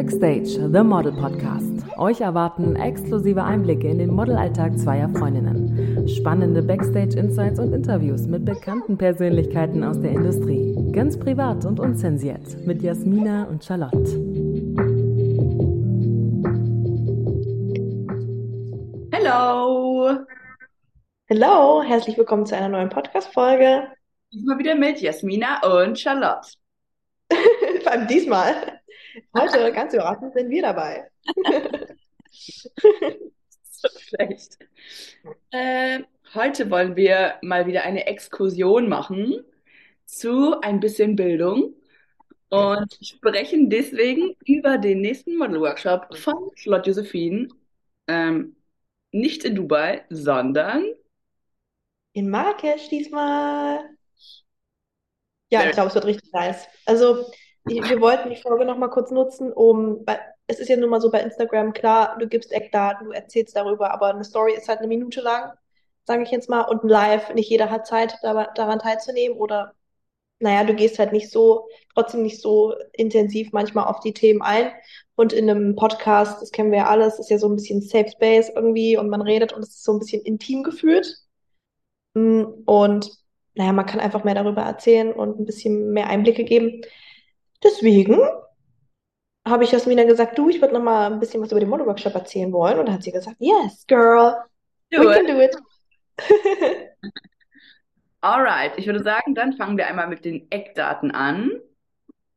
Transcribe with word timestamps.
Backstage, 0.00 0.58
The 0.72 0.82
Model 0.82 1.12
Podcast. 1.12 1.84
Euch 1.98 2.22
erwarten 2.22 2.74
exklusive 2.74 3.44
Einblicke 3.44 3.86
in 3.86 3.98
den 3.98 4.08
Modelalltag 4.08 4.78
zweier 4.78 5.10
Freundinnen, 5.10 6.08
spannende 6.08 6.62
Backstage-Insights 6.62 7.60
und 7.60 7.74
Interviews 7.74 8.26
mit 8.26 8.46
bekannten 8.46 8.96
Persönlichkeiten 8.96 9.84
aus 9.84 10.00
der 10.00 10.12
Industrie, 10.12 10.74
ganz 10.92 11.18
privat 11.18 11.66
und 11.66 11.78
unzensiert, 11.80 12.40
mit 12.66 12.80
Jasmina 12.80 13.44
und 13.44 13.62
Charlotte. 13.62 13.98
Hallo! 19.12 20.16
Hallo, 21.28 21.82
herzlich 21.82 22.16
willkommen 22.16 22.46
zu 22.46 22.56
einer 22.56 22.70
neuen 22.70 22.88
Podcast-Folge. 22.88 23.82
Diesmal 24.32 24.58
wieder 24.58 24.76
mit 24.76 25.02
Jasmina 25.02 25.60
und 25.82 25.98
Charlotte. 25.98 26.52
Vor 27.82 27.92
allem 27.92 28.06
diesmal. 28.06 28.79
Heute, 29.36 29.72
ganz 29.72 29.94
überraschend, 29.94 30.32
sind 30.34 30.50
wir 30.50 30.62
dabei. 30.62 31.10
so 32.30 33.88
schlecht. 33.98 34.58
Äh, 35.50 36.00
heute 36.34 36.70
wollen 36.70 36.96
wir 36.96 37.34
mal 37.42 37.66
wieder 37.66 37.82
eine 37.82 38.06
Exkursion 38.06 38.88
machen 38.88 39.44
zu 40.04 40.60
ein 40.60 40.80
bisschen 40.80 41.16
Bildung 41.16 41.74
und 42.48 42.98
sprechen 43.00 43.70
deswegen 43.70 44.36
über 44.44 44.78
den 44.78 45.00
nächsten 45.00 45.36
Model-Workshop 45.36 46.16
von 46.16 46.50
Charlotte 46.56 46.90
Josephine. 46.90 47.48
Ähm, 48.08 48.56
nicht 49.12 49.44
in 49.44 49.54
Dubai, 49.54 50.04
sondern 50.08 50.84
in 52.12 52.28
Marrakesch 52.28 52.88
diesmal. 52.88 53.88
Ja, 55.50 55.64
ich 55.64 55.72
glaube, 55.72 55.88
es 55.88 55.94
wird 55.94 56.06
richtig 56.06 56.32
nice. 56.32 56.66
Also, 56.86 57.30
wir 57.64 58.00
wollten 58.00 58.30
die 58.30 58.36
Folge 58.36 58.64
noch 58.64 58.78
mal 58.78 58.88
kurz 58.88 59.10
nutzen, 59.10 59.52
um, 59.52 60.04
es 60.46 60.58
ist 60.58 60.68
ja 60.68 60.76
nun 60.76 60.90
mal 60.90 61.00
so 61.00 61.10
bei 61.10 61.20
Instagram, 61.20 61.72
klar, 61.72 62.16
du 62.18 62.26
gibst 62.26 62.52
Eckdaten, 62.52 63.06
du 63.06 63.12
erzählst 63.12 63.56
darüber, 63.56 63.92
aber 63.92 64.08
eine 64.08 64.24
Story 64.24 64.54
ist 64.54 64.68
halt 64.68 64.78
eine 64.80 64.88
Minute 64.88 65.20
lang, 65.20 65.52
sage 66.04 66.22
ich 66.22 66.30
jetzt 66.30 66.48
mal, 66.48 66.62
und 66.62 66.84
ein 66.84 66.88
Live, 66.88 67.32
nicht 67.34 67.50
jeder 67.50 67.70
hat 67.70 67.86
Zeit, 67.86 68.18
daran 68.22 68.78
teilzunehmen 68.80 69.38
oder, 69.38 69.74
naja, 70.40 70.64
du 70.64 70.74
gehst 70.74 70.98
halt 70.98 71.12
nicht 71.12 71.30
so, 71.30 71.68
trotzdem 71.94 72.22
nicht 72.22 72.40
so 72.40 72.74
intensiv 72.94 73.52
manchmal 73.52 73.84
auf 73.84 74.00
die 74.00 74.14
Themen 74.14 74.42
ein. 74.42 74.72
Und 75.14 75.34
in 75.34 75.50
einem 75.50 75.76
Podcast, 75.76 76.40
das 76.40 76.50
kennen 76.50 76.70
wir 76.70 76.78
ja 76.78 76.86
alles, 76.86 77.18
ist 77.18 77.30
ja 77.30 77.38
so 77.38 77.46
ein 77.48 77.56
bisschen 77.56 77.82
Safe 77.82 78.08
Space 78.08 78.50
irgendwie 78.54 78.96
und 78.96 79.10
man 79.10 79.20
redet 79.20 79.52
und 79.52 79.62
es 79.62 79.68
ist 79.68 79.84
so 79.84 79.92
ein 79.92 79.98
bisschen 79.98 80.22
intim 80.22 80.62
gefühlt. 80.62 81.14
Mm, 82.14 82.44
und 82.64 83.10
naja, 83.54 83.72
man 83.72 83.86
kann 83.86 84.00
einfach 84.00 84.24
mehr 84.24 84.34
darüber 84.34 84.62
erzählen 84.62 85.12
und 85.12 85.38
ein 85.38 85.44
bisschen 85.44 85.92
mehr 85.92 86.08
Einblicke 86.08 86.44
geben. 86.44 86.82
Deswegen 87.62 88.18
habe 89.46 89.64
ich 89.64 89.72
Jasmina 89.72 90.04
gesagt, 90.04 90.38
du, 90.38 90.48
ich 90.48 90.60
würde 90.60 90.74
noch 90.74 90.82
mal 90.82 91.10
ein 91.10 91.20
bisschen 91.20 91.42
was 91.42 91.50
über 91.50 91.60
den 91.60 91.68
Modelworkshop 91.68 92.14
erzählen 92.14 92.52
wollen. 92.52 92.78
Und 92.78 92.86
dann 92.86 92.94
hat 92.94 93.02
sie 93.02 93.12
gesagt, 93.12 93.36
yes, 93.38 93.86
girl, 93.86 94.36
do 94.90 95.02
we 95.02 95.18
it. 95.18 95.26
can 95.26 95.36
do 95.36 95.42
it. 95.42 95.56
Alright, 98.22 98.72
ich 98.76 98.86
würde 98.86 99.02
sagen, 99.02 99.34
dann 99.34 99.54
fangen 99.54 99.78
wir 99.78 99.86
einmal 99.86 100.08
mit 100.08 100.24
den 100.24 100.50
Eckdaten 100.50 101.10
an. 101.10 101.50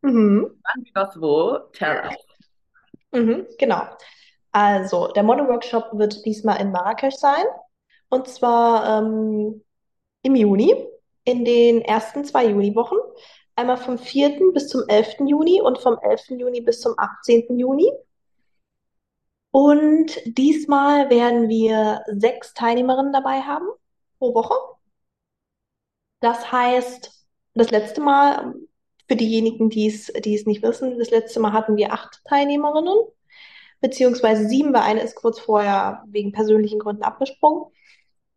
Mhm. 0.02 0.62
Wann, 0.64 0.86
was, 0.94 1.20
wo, 1.20 1.58
tell 1.74 2.02
us. 2.06 2.16
Mhm, 3.12 3.48
genau. 3.58 3.84
Also, 4.52 5.08
der 5.08 5.24
Modelworkshop 5.24 5.90
wird 5.94 6.26
diesmal 6.26 6.62
in 6.62 6.72
Marrakesch 6.72 7.16
sein. 7.16 7.44
Und 8.10 8.28
zwar 8.28 9.00
ähm, 9.00 9.64
im 10.22 10.36
Juni, 10.36 10.76
in 11.26 11.44
den 11.44 11.82
ersten 11.82 12.24
zwei 12.26 12.46
Juniwochen. 12.46 12.98
Einmal 13.56 13.78
vom 13.78 13.98
4. 13.98 14.52
bis 14.54 14.68
zum 14.70 14.84
11. 14.88 15.28
Juni 15.28 15.62
und 15.62 15.78
vom 15.78 15.98
11. 16.02 16.30
Juni 16.40 16.62
bis 16.62 16.82
zum 16.82 16.96
18. 16.98 17.58
Juni. 17.60 17.92
Und 19.52 20.20
diesmal 20.26 21.10
werden 21.12 21.48
wir 21.50 22.02
sechs 22.08 22.54
Teilnehmerinnen 22.56 23.14
dabei 23.14 23.42
haben 23.42 23.68
pro 24.18 24.34
Woche. 24.34 24.56
Das 26.22 26.52
heißt, 26.52 27.28
das 27.54 27.70
letzte 27.70 28.02
Mal, 28.02 28.56
für 29.08 29.16
diejenigen, 29.16 29.70
die 29.70 29.88
es, 29.88 30.08
die 30.08 30.34
es 30.34 30.46
nicht 30.48 30.64
wissen, 30.64 30.98
das 30.98 31.12
letzte 31.12 31.40
Mal 31.40 31.54
hatten 31.54 31.76
wir 31.76 31.94
acht 31.94 32.22
Teilnehmerinnen, 32.26 32.98
beziehungsweise 33.82 34.48
sieben, 34.48 34.74
weil 34.74 34.82
eine 34.82 35.02
ist 35.02 35.16
kurz 35.16 35.40
vorher 35.40 36.04
wegen 36.08 36.32
persönlichen 36.32 36.80
Gründen 36.80 37.04
abgesprungen. 37.04 37.66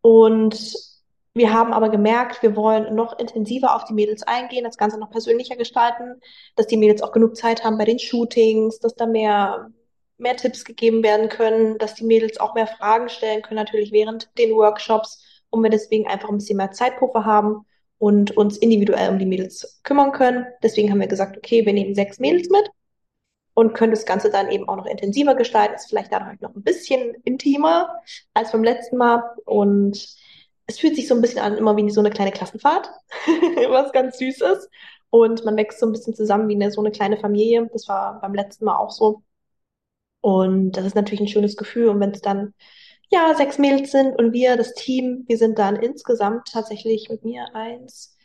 Und 0.01 0.96
wir 1.37 1.53
haben 1.53 1.73
aber 1.73 1.89
gemerkt, 1.89 2.41
wir 2.41 2.55
wollen 2.55 2.95
noch 2.95 3.17
intensiver 3.19 3.75
auf 3.75 3.85
die 3.85 3.93
Mädels 3.93 4.23
eingehen, 4.23 4.63
das 4.63 4.77
Ganze 4.77 4.99
noch 4.99 5.09
persönlicher 5.09 5.55
gestalten, 5.55 6.21
dass 6.55 6.67
die 6.67 6.77
Mädels 6.77 7.01
auch 7.01 7.11
genug 7.11 7.35
Zeit 7.35 7.63
haben 7.63 7.77
bei 7.77 7.85
den 7.85 7.99
Shootings, 7.99 8.79
dass 8.79 8.95
da 8.95 9.05
mehr, 9.05 9.69
mehr 10.17 10.35
Tipps 10.35 10.65
gegeben 10.65 11.03
werden 11.03 11.29
können, 11.29 11.77
dass 11.77 11.95
die 11.95 12.05
Mädels 12.05 12.39
auch 12.39 12.55
mehr 12.55 12.67
Fragen 12.67 13.09
stellen 13.09 13.41
können, 13.41 13.57
natürlich 13.59 13.91
während 13.91 14.29
den 14.37 14.51
Workshops, 14.55 15.23
und 15.49 15.63
wir 15.63 15.69
deswegen 15.69 16.07
einfach 16.07 16.29
ein 16.29 16.37
bisschen 16.37 16.57
mehr 16.57 16.71
Zeitpuffer 16.71 17.25
haben 17.25 17.65
und 17.97 18.35
uns 18.35 18.57
individuell 18.57 19.09
um 19.09 19.19
die 19.19 19.25
Mädels 19.25 19.79
kümmern 19.83 20.11
können. 20.11 20.45
Deswegen 20.61 20.91
haben 20.91 20.99
wir 20.99 21.07
gesagt, 21.07 21.37
okay, 21.37 21.65
wir 21.65 21.73
nehmen 21.73 21.95
sechs 21.95 22.19
Mädels 22.19 22.49
mit 22.49 22.69
und 23.53 23.73
können 23.73 23.91
das 23.91 24.05
Ganze 24.05 24.29
dann 24.29 24.51
eben 24.51 24.67
auch 24.69 24.75
noch 24.75 24.85
intensiver 24.85 25.35
gestalten. 25.35 25.75
Ist 25.75 25.89
vielleicht 25.89 26.11
dadurch 26.11 26.39
noch 26.41 26.55
ein 26.55 26.63
bisschen 26.63 27.15
intimer 27.23 28.01
als 28.33 28.51
beim 28.51 28.63
letzten 28.63 28.97
Mal 28.97 29.23
und 29.45 30.15
es 30.67 30.79
fühlt 30.79 30.95
sich 30.95 31.07
so 31.07 31.15
ein 31.15 31.21
bisschen 31.21 31.39
an, 31.39 31.57
immer 31.57 31.75
wie 31.77 31.89
so 31.89 32.01
eine 32.01 32.11
kleine 32.11 32.31
Klassenfahrt, 32.31 32.89
was 33.69 33.91
ganz 33.93 34.17
süß 34.19 34.41
ist. 34.41 34.69
Und 35.09 35.45
man 35.45 35.55
wächst 35.55 35.79
so 35.79 35.85
ein 35.85 35.93
bisschen 35.93 36.13
zusammen 36.13 36.49
wie 36.49 36.55
eine, 36.55 36.71
so 36.71 36.81
eine 36.81 36.91
kleine 36.91 37.17
Familie. 37.17 37.69
Das 37.71 37.87
war 37.87 38.19
beim 38.21 38.35
letzten 38.35 38.65
Mal 38.65 38.75
auch 38.77 38.91
so. 38.91 39.23
Und 40.21 40.73
das 40.73 40.85
ist 40.85 40.95
natürlich 40.95 41.21
ein 41.21 41.27
schönes 41.29 41.55
Gefühl. 41.55 41.87
Und 41.87 41.99
wenn 42.01 42.11
es 42.11 42.21
dann, 42.21 42.53
ja, 43.09 43.33
sechs 43.35 43.57
Mädels 43.57 43.91
sind 43.91 44.17
und 44.19 44.33
wir, 44.33 44.57
das 44.57 44.73
Team, 44.73 45.23
wir 45.27 45.37
sind 45.37 45.57
dann 45.57 45.77
insgesamt 45.77 46.49
tatsächlich 46.51 47.09
mit 47.09 47.23
mir 47.23 47.47
eins, 47.55 48.17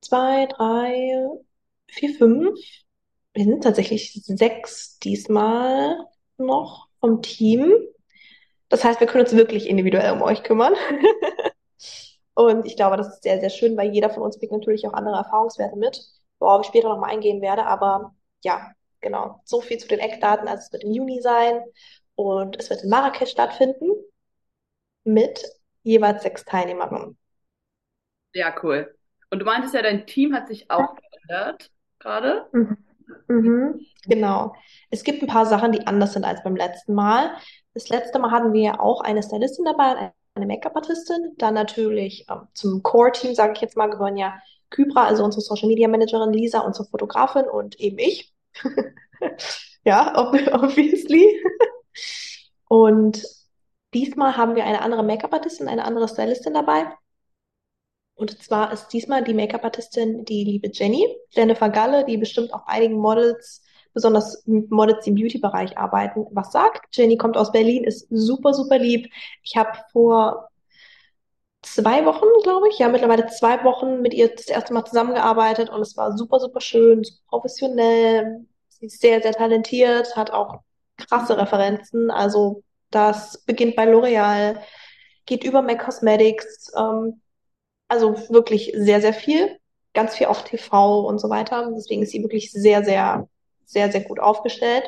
zwei, 0.00 0.46
drei, 0.46 1.26
vier, 1.88 2.14
fünf. 2.14 2.60
Wir 3.34 3.44
sind 3.44 3.64
tatsächlich 3.64 4.12
sechs 4.24 4.98
diesmal 5.00 5.98
noch 6.36 6.88
vom 7.00 7.22
Team. 7.22 7.72
Das 8.68 8.84
heißt, 8.84 9.00
wir 9.00 9.08
können 9.08 9.24
uns 9.24 9.34
wirklich 9.34 9.68
individuell 9.68 10.12
um 10.12 10.22
euch 10.22 10.44
kümmern. 10.44 10.74
Und 12.34 12.66
ich 12.66 12.76
glaube, 12.76 12.96
das 12.96 13.08
ist 13.08 13.22
sehr, 13.22 13.40
sehr 13.40 13.50
schön, 13.50 13.76
weil 13.76 13.92
jeder 13.92 14.10
von 14.10 14.22
uns 14.22 14.38
bringt 14.38 14.52
natürlich 14.52 14.86
auch 14.86 14.92
andere 14.92 15.16
Erfahrungswerte 15.16 15.76
mit, 15.76 16.00
worauf 16.38 16.62
ich 16.62 16.68
später 16.68 16.88
nochmal 16.88 17.10
eingehen 17.10 17.42
werde. 17.42 17.66
Aber 17.66 18.14
ja, 18.44 18.70
genau. 19.00 19.40
So 19.44 19.60
viel 19.60 19.78
zu 19.78 19.88
den 19.88 19.98
Eckdaten. 19.98 20.46
Also 20.48 20.64
es 20.66 20.72
wird 20.72 20.84
im 20.84 20.92
Juni 20.92 21.20
sein 21.20 21.62
und 22.14 22.56
es 22.58 22.70
wird 22.70 22.84
in 22.84 22.90
Marrakesch 22.90 23.30
stattfinden 23.30 23.90
mit 25.04 25.42
jeweils 25.82 26.22
sechs 26.22 26.44
Teilnehmerinnen. 26.44 27.16
Ja, 28.34 28.54
cool. 28.62 28.94
Und 29.30 29.40
du 29.40 29.44
meintest 29.44 29.74
ja, 29.74 29.82
dein 29.82 30.06
Team 30.06 30.34
hat 30.34 30.48
sich 30.48 30.70
auch 30.70 30.94
geändert 30.94 31.70
gerade. 31.98 32.46
Mhm. 32.52 32.76
Mhm, 33.28 33.86
genau. 34.06 34.54
Es 34.90 35.02
gibt 35.02 35.22
ein 35.22 35.28
paar 35.28 35.46
Sachen, 35.46 35.72
die 35.72 35.86
anders 35.86 36.12
sind 36.12 36.24
als 36.24 36.42
beim 36.42 36.56
letzten 36.56 36.94
Mal. 36.94 37.30
Das 37.74 37.88
letzte 37.88 38.18
Mal 38.18 38.30
hatten 38.30 38.52
wir 38.52 38.80
auch 38.80 39.00
eine 39.00 39.22
Stylistin 39.22 39.64
dabei, 39.64 40.12
eine 40.38 40.46
Make-up-Artistin. 40.46 41.34
Dann 41.36 41.54
natürlich 41.54 42.26
ähm, 42.30 42.48
zum 42.54 42.82
Core-Team, 42.82 43.34
sage 43.34 43.52
ich 43.54 43.60
jetzt 43.60 43.76
mal, 43.76 43.88
gehören 43.88 44.16
ja 44.16 44.40
Kybra, 44.70 45.06
also 45.06 45.24
unsere 45.24 45.42
Social-Media-Managerin, 45.42 46.32
Lisa, 46.32 46.60
unsere 46.60 46.88
Fotografin 46.88 47.44
und 47.44 47.78
eben 47.80 47.98
ich. 47.98 48.32
ja, 49.84 50.12
obviously. 50.16 51.42
und 52.68 53.22
diesmal 53.94 54.36
haben 54.36 54.56
wir 54.56 54.64
eine 54.64 54.82
andere 54.82 55.02
Make-up-Artistin, 55.02 55.68
eine 55.68 55.84
andere 55.84 56.08
Stylistin 56.08 56.54
dabei. 56.54 56.86
Und 58.14 58.42
zwar 58.42 58.72
ist 58.72 58.88
diesmal 58.88 59.22
die 59.22 59.34
Make-up-Artistin 59.34 60.24
die 60.24 60.44
liebe 60.44 60.70
Jenny, 60.72 61.06
Jennifer 61.30 61.68
Galle, 61.68 62.04
die 62.04 62.16
bestimmt 62.16 62.52
auch 62.52 62.66
einigen 62.66 62.96
Models 62.96 63.62
besonders 63.94 64.42
Models, 64.46 65.04
die 65.04 65.10
im 65.10 65.16
Beauty-Bereich 65.16 65.76
arbeiten, 65.78 66.26
was 66.32 66.52
sagt. 66.52 66.86
Jenny 66.96 67.16
kommt 67.16 67.36
aus 67.36 67.52
Berlin, 67.52 67.84
ist 67.84 68.06
super, 68.10 68.54
super 68.54 68.78
lieb. 68.78 69.10
Ich 69.42 69.56
habe 69.56 69.72
vor 69.92 70.50
zwei 71.62 72.04
Wochen, 72.04 72.26
glaube 72.42 72.68
ich, 72.68 72.78
ja, 72.78 72.88
mittlerweile 72.88 73.26
zwei 73.26 73.62
Wochen 73.64 74.00
mit 74.00 74.14
ihr 74.14 74.28
das 74.34 74.46
erste 74.46 74.72
Mal 74.72 74.84
zusammengearbeitet 74.84 75.70
und 75.70 75.80
es 75.80 75.96
war 75.96 76.16
super, 76.16 76.40
super 76.40 76.60
schön, 76.60 77.04
super 77.04 77.20
professionell. 77.28 78.46
Sie 78.68 78.86
ist 78.86 79.00
sehr, 79.00 79.20
sehr 79.22 79.32
talentiert, 79.32 80.16
hat 80.16 80.30
auch 80.30 80.60
krasse 80.96 81.36
Referenzen. 81.36 82.10
Also 82.10 82.62
das 82.90 83.44
beginnt 83.44 83.76
bei 83.76 83.84
L'Oreal, 83.86 84.58
geht 85.26 85.44
über 85.44 85.62
MAC 85.62 85.84
Cosmetics, 85.84 86.72
ähm, 86.76 87.20
also 87.88 88.14
wirklich 88.30 88.72
sehr, 88.76 89.00
sehr 89.00 89.14
viel. 89.14 89.58
Ganz 89.94 90.16
viel 90.16 90.26
auf 90.28 90.44
TV 90.44 91.06
und 91.06 91.18
so 91.18 91.30
weiter. 91.30 91.70
Deswegen 91.74 92.02
ist 92.02 92.12
sie 92.12 92.22
wirklich 92.22 92.52
sehr, 92.52 92.84
sehr 92.84 93.28
sehr, 93.68 93.92
sehr 93.92 94.02
gut 94.02 94.18
aufgestellt. 94.18 94.84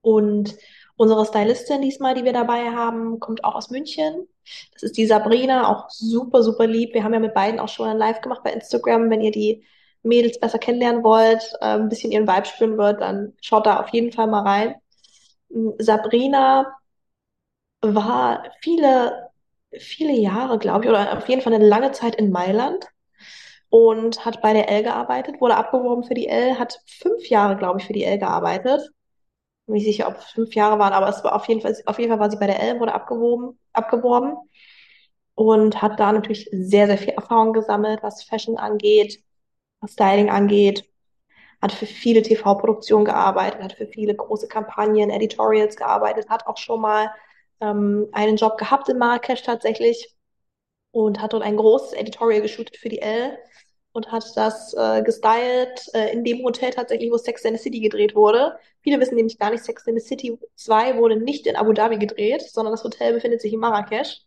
Und 0.00 0.56
unsere 0.96 1.26
Stylistin 1.26 1.82
diesmal, 1.82 2.14
die 2.14 2.24
wir 2.24 2.32
dabei 2.32 2.70
haben, 2.70 3.20
kommt 3.20 3.44
auch 3.44 3.54
aus 3.54 3.70
München. 3.70 4.28
Das 4.72 4.82
ist 4.82 4.96
die 4.96 5.06
Sabrina, 5.06 5.68
auch 5.68 5.90
super, 5.90 6.42
super 6.42 6.66
lieb. 6.66 6.94
Wir 6.94 7.04
haben 7.04 7.14
ja 7.14 7.20
mit 7.20 7.34
beiden 7.34 7.60
auch 7.60 7.68
schon 7.68 7.88
ein 7.88 7.98
Live 7.98 8.20
gemacht 8.20 8.42
bei 8.44 8.52
Instagram. 8.52 9.10
Wenn 9.10 9.20
ihr 9.20 9.30
die 9.30 9.64
Mädels 10.02 10.40
besser 10.40 10.58
kennenlernen 10.58 11.04
wollt, 11.04 11.42
äh, 11.60 11.76
ein 11.76 11.88
bisschen 11.88 12.12
ihren 12.12 12.26
Vibe 12.26 12.46
spüren 12.46 12.78
wollt, 12.78 13.00
dann 13.00 13.34
schaut 13.40 13.66
da 13.66 13.80
auf 13.80 13.88
jeden 13.90 14.12
Fall 14.12 14.26
mal 14.26 14.42
rein. 14.42 14.74
Sabrina 15.78 16.74
war 17.82 18.44
viele, 18.60 19.30
viele 19.78 20.12
Jahre, 20.12 20.58
glaube 20.58 20.84
ich, 20.84 20.90
oder 20.90 21.16
auf 21.18 21.28
jeden 21.28 21.42
Fall 21.42 21.54
eine 21.54 21.66
lange 21.66 21.92
Zeit 21.92 22.16
in 22.16 22.30
Mailand 22.30 22.86
und 23.72 24.26
hat 24.26 24.42
bei 24.42 24.52
der 24.52 24.68
L 24.68 24.82
gearbeitet, 24.82 25.40
wurde 25.40 25.56
abgeworben 25.56 26.04
für 26.04 26.12
die 26.12 26.28
L, 26.28 26.58
hat 26.58 26.82
fünf 26.86 27.26
Jahre, 27.30 27.56
glaube 27.56 27.80
ich, 27.80 27.86
für 27.86 27.94
die 27.94 28.04
L 28.04 28.18
gearbeitet. 28.18 28.92
Bin 29.66 29.74
nicht 29.76 29.86
sicher, 29.86 30.08
ob 30.08 30.18
es 30.18 30.26
fünf 30.26 30.54
Jahre 30.54 30.78
waren, 30.78 30.92
aber 30.92 31.08
es 31.08 31.24
war 31.24 31.34
auf 31.34 31.48
jeden 31.48 31.62
Fall, 31.62 31.74
auf 31.86 31.98
jeden 31.98 32.10
Fall 32.10 32.20
war 32.20 32.30
sie 32.30 32.36
bei 32.36 32.46
der 32.46 32.60
L, 32.60 32.80
wurde 32.80 32.92
abgeworben, 32.94 33.58
abgeworben 33.72 34.36
und 35.34 35.80
hat 35.80 35.98
da 35.98 36.12
natürlich 36.12 36.50
sehr, 36.52 36.86
sehr 36.86 36.98
viel 36.98 37.14
Erfahrung 37.14 37.54
gesammelt, 37.54 38.02
was 38.02 38.24
Fashion 38.24 38.58
angeht, 38.58 39.24
was 39.80 39.92
Styling 39.94 40.28
angeht, 40.28 40.84
hat 41.62 41.72
für 41.72 41.86
viele 41.86 42.20
TV-Produktionen 42.20 43.06
gearbeitet, 43.06 43.62
hat 43.62 43.72
für 43.72 43.86
viele 43.86 44.14
große 44.14 44.48
Kampagnen, 44.48 45.08
Editorials 45.08 45.76
gearbeitet, 45.76 46.28
hat 46.28 46.46
auch 46.46 46.58
schon 46.58 46.82
mal 46.82 47.10
ähm, 47.60 48.08
einen 48.12 48.36
Job 48.36 48.58
gehabt 48.58 48.90
in 48.90 48.98
Marrakesch 48.98 49.42
tatsächlich 49.42 50.14
und 50.92 51.20
hat 51.20 51.32
dort 51.32 51.42
ein 51.42 51.56
großes 51.56 51.94
Editorial 51.94 52.42
geshootet 52.42 52.76
für 52.76 52.88
die 52.88 53.02
L 53.02 53.36
und 53.92 54.10
hat 54.10 54.24
das 54.36 54.74
äh, 54.74 55.02
gestylt 55.02 55.88
äh, 55.94 56.12
in 56.12 56.24
dem 56.24 56.42
Hotel 56.44 56.70
tatsächlich, 56.70 57.10
wo 57.10 57.18
Sex 57.18 57.44
in 57.44 57.56
the 57.56 57.62
City 57.62 57.80
gedreht 57.80 58.14
wurde. 58.14 58.56
Viele 58.80 59.00
wissen 59.00 59.16
nämlich 59.16 59.38
gar 59.38 59.50
nicht, 59.50 59.64
Sex 59.64 59.86
in 59.86 59.98
the 59.98 60.06
City 60.06 60.38
2 60.56 60.96
wurde 60.96 61.16
nicht 61.16 61.46
in 61.46 61.56
Abu 61.56 61.72
Dhabi 61.72 61.98
gedreht, 61.98 62.42
sondern 62.42 62.72
das 62.72 62.84
Hotel 62.84 63.14
befindet 63.14 63.40
sich 63.40 63.52
in 63.52 63.60
Marrakesch. 63.60 64.22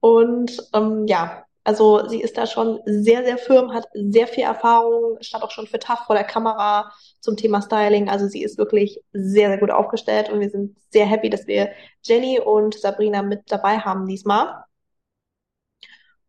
Und 0.00 0.68
ähm, 0.74 1.06
ja, 1.06 1.44
also 1.62 2.08
sie 2.08 2.20
ist 2.20 2.38
da 2.38 2.46
schon 2.46 2.80
sehr, 2.86 3.24
sehr 3.24 3.38
firm, 3.38 3.72
hat 3.72 3.86
sehr 3.94 4.26
viel 4.26 4.44
Erfahrung, 4.44 5.18
stand 5.20 5.44
auch 5.44 5.50
schon 5.50 5.66
für 5.66 5.78
TAF 5.78 6.06
vor 6.06 6.16
der 6.16 6.24
Kamera 6.24 6.92
zum 7.20 7.36
Thema 7.36 7.60
Styling. 7.60 8.08
Also 8.08 8.26
sie 8.26 8.42
ist 8.42 8.58
wirklich 8.58 9.00
sehr, 9.12 9.48
sehr 9.48 9.58
gut 9.58 9.70
aufgestellt 9.70 10.30
und 10.30 10.40
wir 10.40 10.50
sind 10.50 10.76
sehr 10.90 11.06
happy, 11.06 11.30
dass 11.30 11.46
wir 11.46 11.70
Jenny 12.02 12.40
und 12.40 12.78
Sabrina 12.78 13.22
mit 13.22 13.42
dabei 13.52 13.78
haben 13.78 14.06
diesmal. 14.06 14.64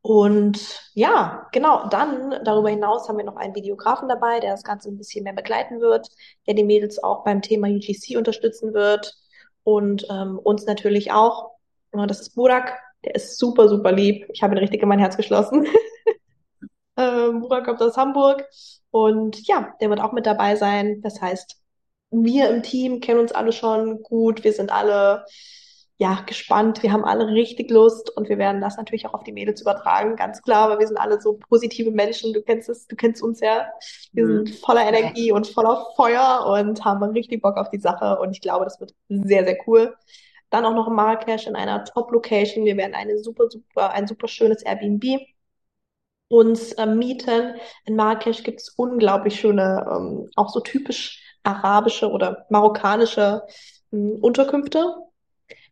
Und 0.03 0.81
ja, 0.94 1.48
genau, 1.51 1.88
dann 1.89 2.44
darüber 2.44 2.69
hinaus 2.69 3.07
haben 3.07 3.18
wir 3.18 3.25
noch 3.25 3.36
einen 3.36 3.53
Videografen 3.53 4.09
dabei, 4.09 4.39
der 4.39 4.51
das 4.51 4.63
Ganze 4.63 4.89
ein 4.89 4.98
bisschen 4.98 5.24
mehr 5.24 5.33
begleiten 5.33 5.80
wird, 5.80 6.09
der 6.48 6.56
die 6.56 6.63
Mädels 6.63 7.03
auch 7.03 7.24
beim 7.24 7.42
Thema 7.42 7.68
UGC 7.68 8.18
unterstützen 8.18 8.74
wird 8.74 9.15
und 9.63 10.07
ähm, 10.09 10.39
uns 10.39 10.65
natürlich 10.65 11.12
auch. 11.12 11.51
Das 11.92 12.21
ist 12.21 12.36
Burak, 12.36 12.80
der 13.06 13.15
ist 13.15 13.38
super, 13.38 13.68
super 13.69 13.92
lieb. 13.92 14.25
Ich 14.33 14.42
habe 14.42 14.56
ihn 14.56 14.59
richtig 14.59 14.81
in 14.81 14.89
mein 14.89 15.00
Herz 15.00 15.18
geschlossen. 15.18 15.68
ähm, 16.98 17.42
Burak 17.42 17.65
kommt 17.65 17.81
aus 17.81 17.98
Hamburg 17.98 18.48
und 18.89 19.48
ja, 19.48 19.74
der 19.81 19.89
wird 19.89 20.00
auch 20.00 20.13
mit 20.13 20.25
dabei 20.25 20.56
sein. 20.56 21.01
Das 21.01 21.21
heißt, 21.21 21.62
wir 22.09 22.50
im 22.50 22.63
Team 22.63 23.01
kennen 23.01 23.19
uns 23.19 23.33
alle 23.33 23.51
schon 23.51 24.01
gut. 24.01 24.44
Wir 24.44 24.53
sind 24.53 24.71
alle 24.71 25.25
ja, 26.01 26.24
gespannt. 26.25 26.81
Wir 26.81 26.92
haben 26.94 27.06
alle 27.06 27.27
richtig 27.27 27.69
Lust 27.69 28.09
und 28.18 28.27
wir 28.27 28.39
werden 28.39 28.59
das 28.59 28.75
natürlich 28.75 29.06
auch 29.06 29.13
auf 29.13 29.24
die 29.24 29.31
Mädels 29.31 29.62
übertragen, 29.62 30.15
ganz 30.15 30.42
klar, 30.42 30.68
weil 30.68 30.80
wir 30.80 30.88
sind 30.88 30.98
alle 30.98 31.21
so 31.21 31.38
positive 31.48 31.92
Menschen. 31.92 32.33
Du 32.33 32.42
kennst 32.42 32.69
es, 32.69 32.88
du 32.88 32.95
kennst 32.95 33.21
uns 33.21 33.39
ja. 33.39 33.68
Wir 34.12 34.25
mhm. 34.25 34.48
sind 34.48 34.56
voller 34.62 34.83
Energie 34.83 35.31
und 35.31 35.45
voller 35.45 35.86
Feuer 35.95 36.44
und 36.48 36.83
haben 36.83 37.03
richtig 37.03 37.44
Bock 37.44 37.56
auf 37.56 37.69
die 37.69 37.77
Sache 37.77 38.18
und 38.18 38.31
ich 38.31 38.42
glaube, 38.42 38.65
das 38.65 38.80
wird 38.80 38.95
sehr, 39.09 39.45
sehr 39.45 39.57
cool. 39.68 39.95
Dann 40.50 40.65
auch 40.65 40.74
noch 40.74 40.88
in 40.88 40.95
Marrakesch 40.95 41.45
in 41.45 41.56
einer 41.56 41.86
Top-Location. 41.86 42.65
Wir 42.65 42.77
werden 42.77 42.95
eine 42.95 43.19
super, 43.19 43.48
super, 43.51 43.92
ein 43.92 44.07
super 44.07 44.27
schönes 44.27 44.63
Airbnb 44.63 45.19
uns 46.30 46.71
äh, 46.74 46.88
mieten. 46.88 47.57
In 47.86 47.95
Marrakesch 47.95 48.42
gibt 48.42 48.62
es 48.62 48.69
unglaublich 48.69 49.39
schöne, 49.39 49.86
ähm, 49.88 50.31
auch 50.36 50.50
so 50.50 50.62
typisch 50.62 51.38
arabische 51.44 52.09
oder 52.09 52.48
marokkanische 52.50 53.44
ähm, 53.94 54.18
Unterkünfte 54.19 54.95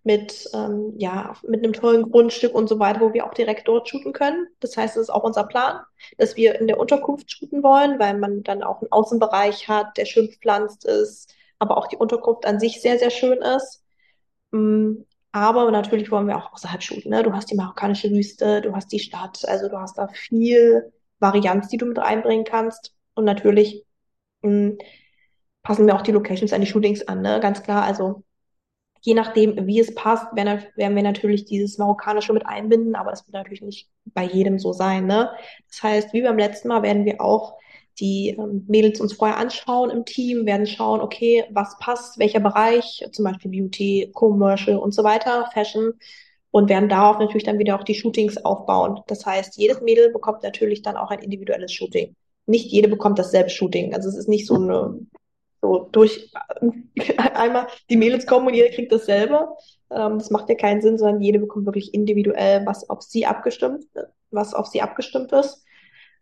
mit, 0.04 0.50
ähm, 0.54 0.94
ja, 0.98 1.36
mit 1.48 1.64
einem 1.64 1.74
tollen 1.74 2.10
Grundstück 2.10 2.56
und 2.56 2.70
so 2.70 2.80
weiter, 2.80 3.02
wo 3.02 3.14
wir 3.14 3.26
auch 3.26 3.34
direkt 3.34 3.68
dort 3.68 3.90
shooten 3.90 4.14
können. 4.14 4.48
Das 4.60 4.78
heißt, 4.78 4.96
es 4.96 5.04
ist 5.04 5.10
auch 5.10 5.24
unser 5.24 5.44
Plan, 5.44 5.82
dass 6.18 6.38
wir 6.38 6.60
in 6.60 6.68
der 6.68 6.80
Unterkunft 6.80 7.32
shooten 7.32 7.64
wollen, 7.64 8.00
weil 8.00 8.18
man 8.18 8.44
dann 8.44 8.64
auch 8.64 8.82
einen 8.82 8.92
Außenbereich 8.92 9.68
hat, 9.68 9.98
der 9.98 10.06
schön 10.06 10.28
bepflanzt 10.28 10.86
ist, 10.86 11.34
aber 11.60 11.78
auch 11.78 11.88
die 11.88 11.98
Unterkunft 11.98 12.46
an 12.46 12.60
sich 12.60 12.82
sehr, 12.82 12.98
sehr 12.98 13.12
schön 13.12 13.40
ist. 13.40 13.84
Mm, 14.52 15.04
aber 15.32 15.70
natürlich 15.72 16.12
wollen 16.12 16.28
wir 16.28 16.38
auch 16.38 16.54
außerhalb 16.54 16.82
shooten. 16.82 17.12
Ne? 17.12 17.24
Du 17.24 17.34
hast 17.34 17.52
die 17.52 17.56
marokkanische 17.56 18.10
Wüste, 18.10 18.62
du 18.62 18.74
hast 18.76 18.92
die 18.92 19.00
Stadt, 19.00 19.48
also 19.48 19.68
du 19.70 19.78
hast 19.78 19.98
da 19.98 20.08
viel 20.08 20.92
Varianz, 21.20 21.68
die 21.68 21.78
du 21.78 21.86
mit 21.86 21.98
reinbringen 22.00 22.46
kannst. 22.46 22.94
Und 23.16 23.26
natürlich 23.26 23.86
mh, 24.42 24.52
mm, 24.52 24.78
passen 25.62 25.86
wir 25.88 25.96
auch 25.96 26.02
die 26.02 26.12
Locations 26.14 26.54
an 26.54 26.62
die 26.62 26.68
Shootings 26.68 27.08
an, 27.08 27.22
ne? 27.22 27.40
Ganz 27.42 27.64
klar. 27.64 27.84
Also 27.84 28.24
je 29.02 29.14
nachdem, 29.14 29.68
wie 29.68 29.80
es 29.80 29.94
passt, 29.96 30.36
werden, 30.36 30.64
wir 30.76 31.04
natürlich 31.04 31.46
dieses 31.46 31.78
Marokkanische 31.78 32.34
mit 32.34 32.46
einbinden, 32.46 32.96
aber 32.96 33.12
das 33.12 33.26
wird 33.26 33.34
natürlich 33.34 33.62
nicht 33.62 33.90
bei 34.06 34.24
jedem 34.24 34.60
so 34.60 34.74
sein. 34.74 35.06
Ne? 35.06 35.30
Das 35.70 35.84
heißt, 35.84 36.14
wie 36.14 36.22
beim 36.22 36.38
letzten 36.38 36.68
Mal 36.68 36.84
werden 36.84 37.06
wir 37.06 37.22
auch 37.22 37.58
die 38.00 38.30
ähm, 38.30 38.66
Mädels 38.68 39.02
uns 39.02 39.14
vorher 39.14 39.38
anschauen 39.38 39.90
im 39.90 40.06
Team, 40.06 40.46
werden 40.46 40.68
schauen, 40.68 41.02
okay, 41.02 41.46
was 41.52 41.78
passt, 41.80 42.18
welcher 42.20 42.40
Bereich, 42.40 43.06
zum 43.12 43.26
Beispiel 43.26 43.52
Beauty, 43.52 44.12
Commercial 44.14 44.78
und 44.78 44.94
so 44.94 45.04
weiter, 45.04 45.50
Fashion 45.54 45.94
und 46.52 46.70
werden 46.70 46.90
darauf 46.90 47.20
natürlich 47.20 47.44
dann 47.44 47.60
wieder 47.60 47.78
auch 47.78 47.84
die 47.84 47.96
Shootings 47.96 48.38
aufbauen. 48.38 49.02
Das 49.08 49.26
heißt, 49.26 49.58
jedes 49.58 49.82
Mädel 49.82 50.12
bekommt 50.12 50.44
natürlich 50.44 50.82
dann 50.82 50.98
auch 50.98 51.12
ein 51.12 51.20
individuelles 51.20 51.72
Shooting. 51.72 52.16
Nicht 52.48 52.72
jede 52.72 52.88
bekommt 52.88 53.20
dasselbe 53.20 53.50
Shooting. 53.50 53.94
Also 53.94 54.10
es 54.10 54.18
ist 54.18 54.30
nicht 54.30 54.48
so 54.48 54.56
eine 54.56 55.00
so 55.62 55.90
durch 55.92 56.32
einmal 57.34 57.68
die 57.90 57.98
Mädels 57.98 58.26
kommen 58.26 58.48
und 58.48 58.54
jeder 58.54 58.70
kriegt 58.70 58.92
dasselbe. 58.92 59.48
Ähm, 59.92 60.18
das 60.18 60.30
macht 60.30 60.50
ja 60.50 60.56
keinen 60.56 60.82
Sinn, 60.82 60.98
sondern 60.98 61.22
jede 61.22 61.40
bekommt 61.40 61.66
wirklich 61.66 61.94
individuell 61.94 62.66
was 62.66 62.90
auf 62.90 63.02
sie 63.02 63.26
abgestimmt, 63.26 63.86
was 64.32 64.54
auf 64.54 64.68
sie 64.68 64.82
abgestimmt 64.82 65.32
ist. 65.32 65.64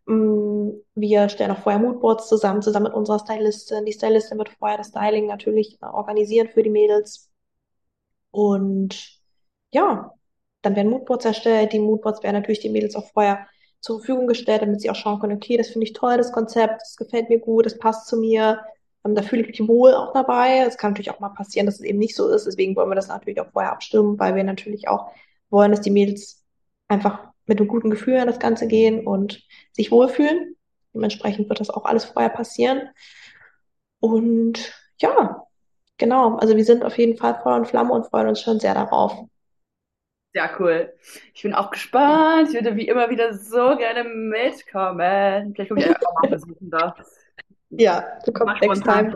Mm, 0.05 0.71
wir 0.95 1.29
stellen 1.29 1.51
auch 1.51 1.59
vorher 1.59 1.81
Moodboards 1.81 2.27
zusammen, 2.29 2.61
zusammen 2.61 2.85
mit 2.85 2.93
unserer 2.93 3.19
Stylistin. 3.19 3.85
Die 3.85 3.93
Stylistin 3.93 4.37
wird 4.37 4.49
vorher 4.49 4.77
das 4.77 4.87
Styling 4.87 5.27
natürlich 5.27 5.77
organisieren 5.81 6.49
für 6.49 6.63
die 6.63 6.69
Mädels. 6.69 7.29
Und 8.31 9.19
ja, 9.73 10.13
dann 10.61 10.75
werden 10.75 10.91
Moodboards 10.91 11.25
erstellt. 11.25 11.73
Die 11.73 11.79
Moodboards 11.79 12.23
werden 12.23 12.35
natürlich 12.35 12.59
die 12.59 12.69
Mädels 12.69 12.95
auch 12.95 13.11
vorher 13.11 13.47
zur 13.81 13.99
Verfügung 13.99 14.27
gestellt, 14.27 14.61
damit 14.61 14.81
sie 14.81 14.89
auch 14.89 14.95
schauen 14.95 15.19
können, 15.19 15.37
okay, 15.37 15.57
das 15.57 15.69
finde 15.69 15.85
ich 15.85 15.93
toll, 15.93 16.17
das 16.17 16.31
Konzept, 16.31 16.81
das 16.81 16.95
gefällt 16.97 17.29
mir 17.29 17.39
gut, 17.39 17.65
das 17.65 17.77
passt 17.77 18.07
zu 18.07 18.17
mir. 18.17 18.59
Ähm, 19.07 19.15
da 19.15 19.21
fühle 19.21 19.43
ich 19.43 19.59
mich 19.59 19.67
wohl 19.67 19.93
auch 19.93 20.13
dabei. 20.13 20.59
Es 20.67 20.77
kann 20.77 20.91
natürlich 20.91 21.11
auch 21.11 21.19
mal 21.19 21.29
passieren, 21.29 21.65
dass 21.65 21.75
es 21.75 21.81
eben 21.81 21.99
nicht 21.99 22.15
so 22.15 22.29
ist. 22.29 22.45
Deswegen 22.45 22.75
wollen 22.75 22.89
wir 22.89 22.95
das 22.95 23.07
natürlich 23.07 23.39
auch 23.39 23.51
vorher 23.51 23.71
abstimmen, 23.71 24.19
weil 24.19 24.35
wir 24.35 24.43
natürlich 24.43 24.87
auch 24.87 25.11
wollen, 25.49 25.71
dass 25.71 25.81
die 25.81 25.91
Mädels 25.91 26.43
einfach 26.87 27.19
mit 27.45 27.59
einem 27.59 27.69
guten 27.69 27.89
Gefühl 27.89 28.17
an 28.17 28.27
das 28.27 28.39
Ganze 28.39 28.67
gehen 28.67 29.05
und 29.07 29.43
sich 29.71 29.91
wohlfühlen. 29.91 30.55
Dementsprechend 30.93 31.49
wird 31.49 31.59
das 31.59 31.69
auch 31.69 31.85
alles 31.85 32.05
vorher 32.05 32.29
passieren. 32.29 32.89
Und 33.99 34.73
ja, 34.99 35.43
genau. 35.97 36.35
Also 36.37 36.55
wir 36.55 36.65
sind 36.65 36.83
auf 36.83 36.97
jeden 36.97 37.17
Fall 37.17 37.39
Feuer 37.41 37.55
und 37.55 37.67
Flamme 37.67 37.93
und 37.93 38.07
freuen 38.07 38.27
uns 38.27 38.41
schon 38.41 38.59
sehr 38.59 38.73
darauf. 38.73 39.25
Sehr 40.33 40.49
cool. 40.59 40.93
Ich 41.33 41.41
bin 41.43 41.53
auch 41.53 41.71
gespannt. 41.71 42.49
Ich 42.49 42.53
würde 42.53 42.75
wie 42.75 42.87
immer 42.87 43.09
wieder 43.09 43.33
so 43.33 43.75
gerne 43.77 44.03
mitkommen. 44.03 45.53
Vielleicht 45.53 45.69
komme 45.69 45.81
ich 45.81 45.87
einfach 45.87 46.13
mal 46.21 46.29
besuchen 46.29 46.69
da. 46.69 46.95
Ja, 47.69 48.19
du 48.25 48.31
kommst 48.31 48.61
next 48.61 48.83
time. 48.83 49.13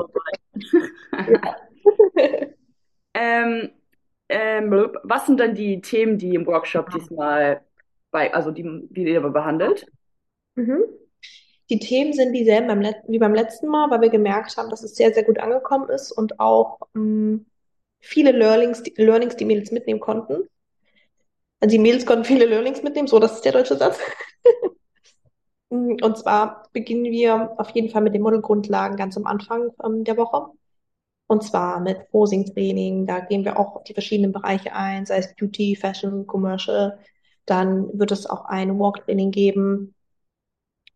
ähm, 3.13 3.69
ähm, 4.29 4.89
was 5.03 5.25
sind 5.25 5.39
dann 5.39 5.55
die 5.55 5.81
Themen, 5.81 6.17
die 6.17 6.35
im 6.35 6.45
Workshop 6.45 6.89
diesmal 6.91 7.61
bei, 8.11 8.33
also 8.33 8.51
die, 8.51 8.63
die 8.89 9.03
ihr 9.03 9.21
behandelt? 9.21 9.87
Mhm. 10.55 10.83
Die 11.69 11.79
Themen 11.79 12.11
sind 12.11 12.33
dieselben 12.33 12.67
beim 12.67 12.93
wie 13.07 13.19
beim 13.19 13.33
letzten 13.33 13.67
Mal, 13.67 13.89
weil 13.89 14.01
wir 14.01 14.09
gemerkt 14.09 14.57
haben, 14.57 14.69
dass 14.69 14.83
es 14.83 14.95
sehr, 14.95 15.13
sehr 15.13 15.23
gut 15.23 15.39
angekommen 15.39 15.89
ist 15.89 16.11
und 16.11 16.39
auch 16.39 16.79
mh, 16.93 17.01
mm, 17.01 17.45
viele 18.01 18.31
Learnings, 18.31 18.83
die, 18.83 18.93
Learnings, 18.97 19.37
die 19.37 19.45
Mädels 19.45 19.71
mitnehmen 19.71 20.01
konnten. 20.01 20.49
Also 21.61 21.71
die 21.71 21.79
Mädels 21.79 22.05
konnten 22.05 22.25
viele 22.25 22.45
Learnings 22.45 22.83
mitnehmen, 22.83 23.07
so 23.07 23.19
das 23.19 23.35
ist 23.35 23.45
der 23.45 23.53
deutsche 23.53 23.77
Satz. 23.77 23.99
Und 25.71 26.17
zwar 26.17 26.67
beginnen 26.73 27.05
wir 27.05 27.53
auf 27.57 27.69
jeden 27.69 27.89
Fall 27.89 28.01
mit 28.01 28.13
den 28.13 28.21
Modelgrundlagen 28.23 28.97
ganz 28.97 29.15
am 29.15 29.25
Anfang 29.25 29.69
ähm, 29.83 30.03
der 30.03 30.17
Woche. 30.17 30.47
Und 31.27 31.43
zwar 31.43 31.79
mit 31.79 32.09
Posing-Training. 32.11 33.05
Da 33.07 33.21
gehen 33.21 33.45
wir 33.45 33.57
auch 33.57 33.77
auf 33.77 33.83
die 33.85 33.93
verschiedenen 33.93 34.33
Bereiche 34.33 34.75
ein, 34.75 35.05
sei 35.05 35.19
es 35.19 35.33
Beauty, 35.33 35.77
Fashion, 35.77 36.27
Commercial. 36.27 36.99
Dann 37.45 37.87
wird 37.97 38.11
es 38.11 38.25
auch 38.25 38.45
ein 38.45 38.77
Walk-Training 38.77 39.31
geben. 39.31 39.95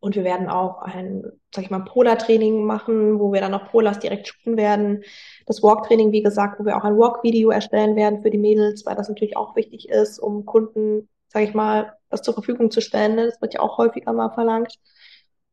Und 0.01 0.15
wir 0.15 0.25
werden 0.25 0.49
auch 0.49 0.81
ein, 0.81 1.23
sag 1.53 1.63
ich 1.63 1.71
mal, 1.71 1.79
Polar-Training 1.79 2.65
machen, 2.65 3.17
wo 3.17 3.31
wir 3.31 3.39
dann 3.39 3.53
auch 3.53 3.71
Polars 3.71 3.99
direkt 3.99 4.27
shooten 4.27 4.57
werden. 4.57 5.03
Das 5.45 5.63
Walk-Training, 5.63 6.11
wie 6.11 6.21
gesagt, 6.21 6.59
wo 6.59 6.65
wir 6.65 6.75
auch 6.75 6.83
ein 6.83 6.97
Walk-Video 6.97 7.49
erstellen 7.49 7.95
werden 7.95 8.21
für 8.21 8.29
die 8.29 8.37
Mädels, 8.37 8.85
weil 8.85 8.95
das 8.95 9.07
natürlich 9.07 9.37
auch 9.37 9.55
wichtig 9.55 9.87
ist, 9.87 10.19
um 10.19 10.45
Kunden, 10.45 11.07
sag 11.29 11.43
ich 11.43 11.53
mal, 11.53 11.93
was 12.15 12.23
zur 12.23 12.33
Verfügung 12.33 12.71
zu 12.71 12.81
stellen. 12.81 13.15
Ne? 13.15 13.25
Das 13.27 13.41
wird 13.41 13.53
ja 13.53 13.59
auch 13.59 13.77
häufiger 13.77 14.13
mal 14.13 14.31
verlangt. 14.31 14.73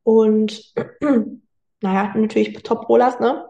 Und 0.03 0.73
naja, 1.81 2.13
natürlich 2.15 2.53
Top-Rollers, 2.63 3.19
ne? 3.19 3.47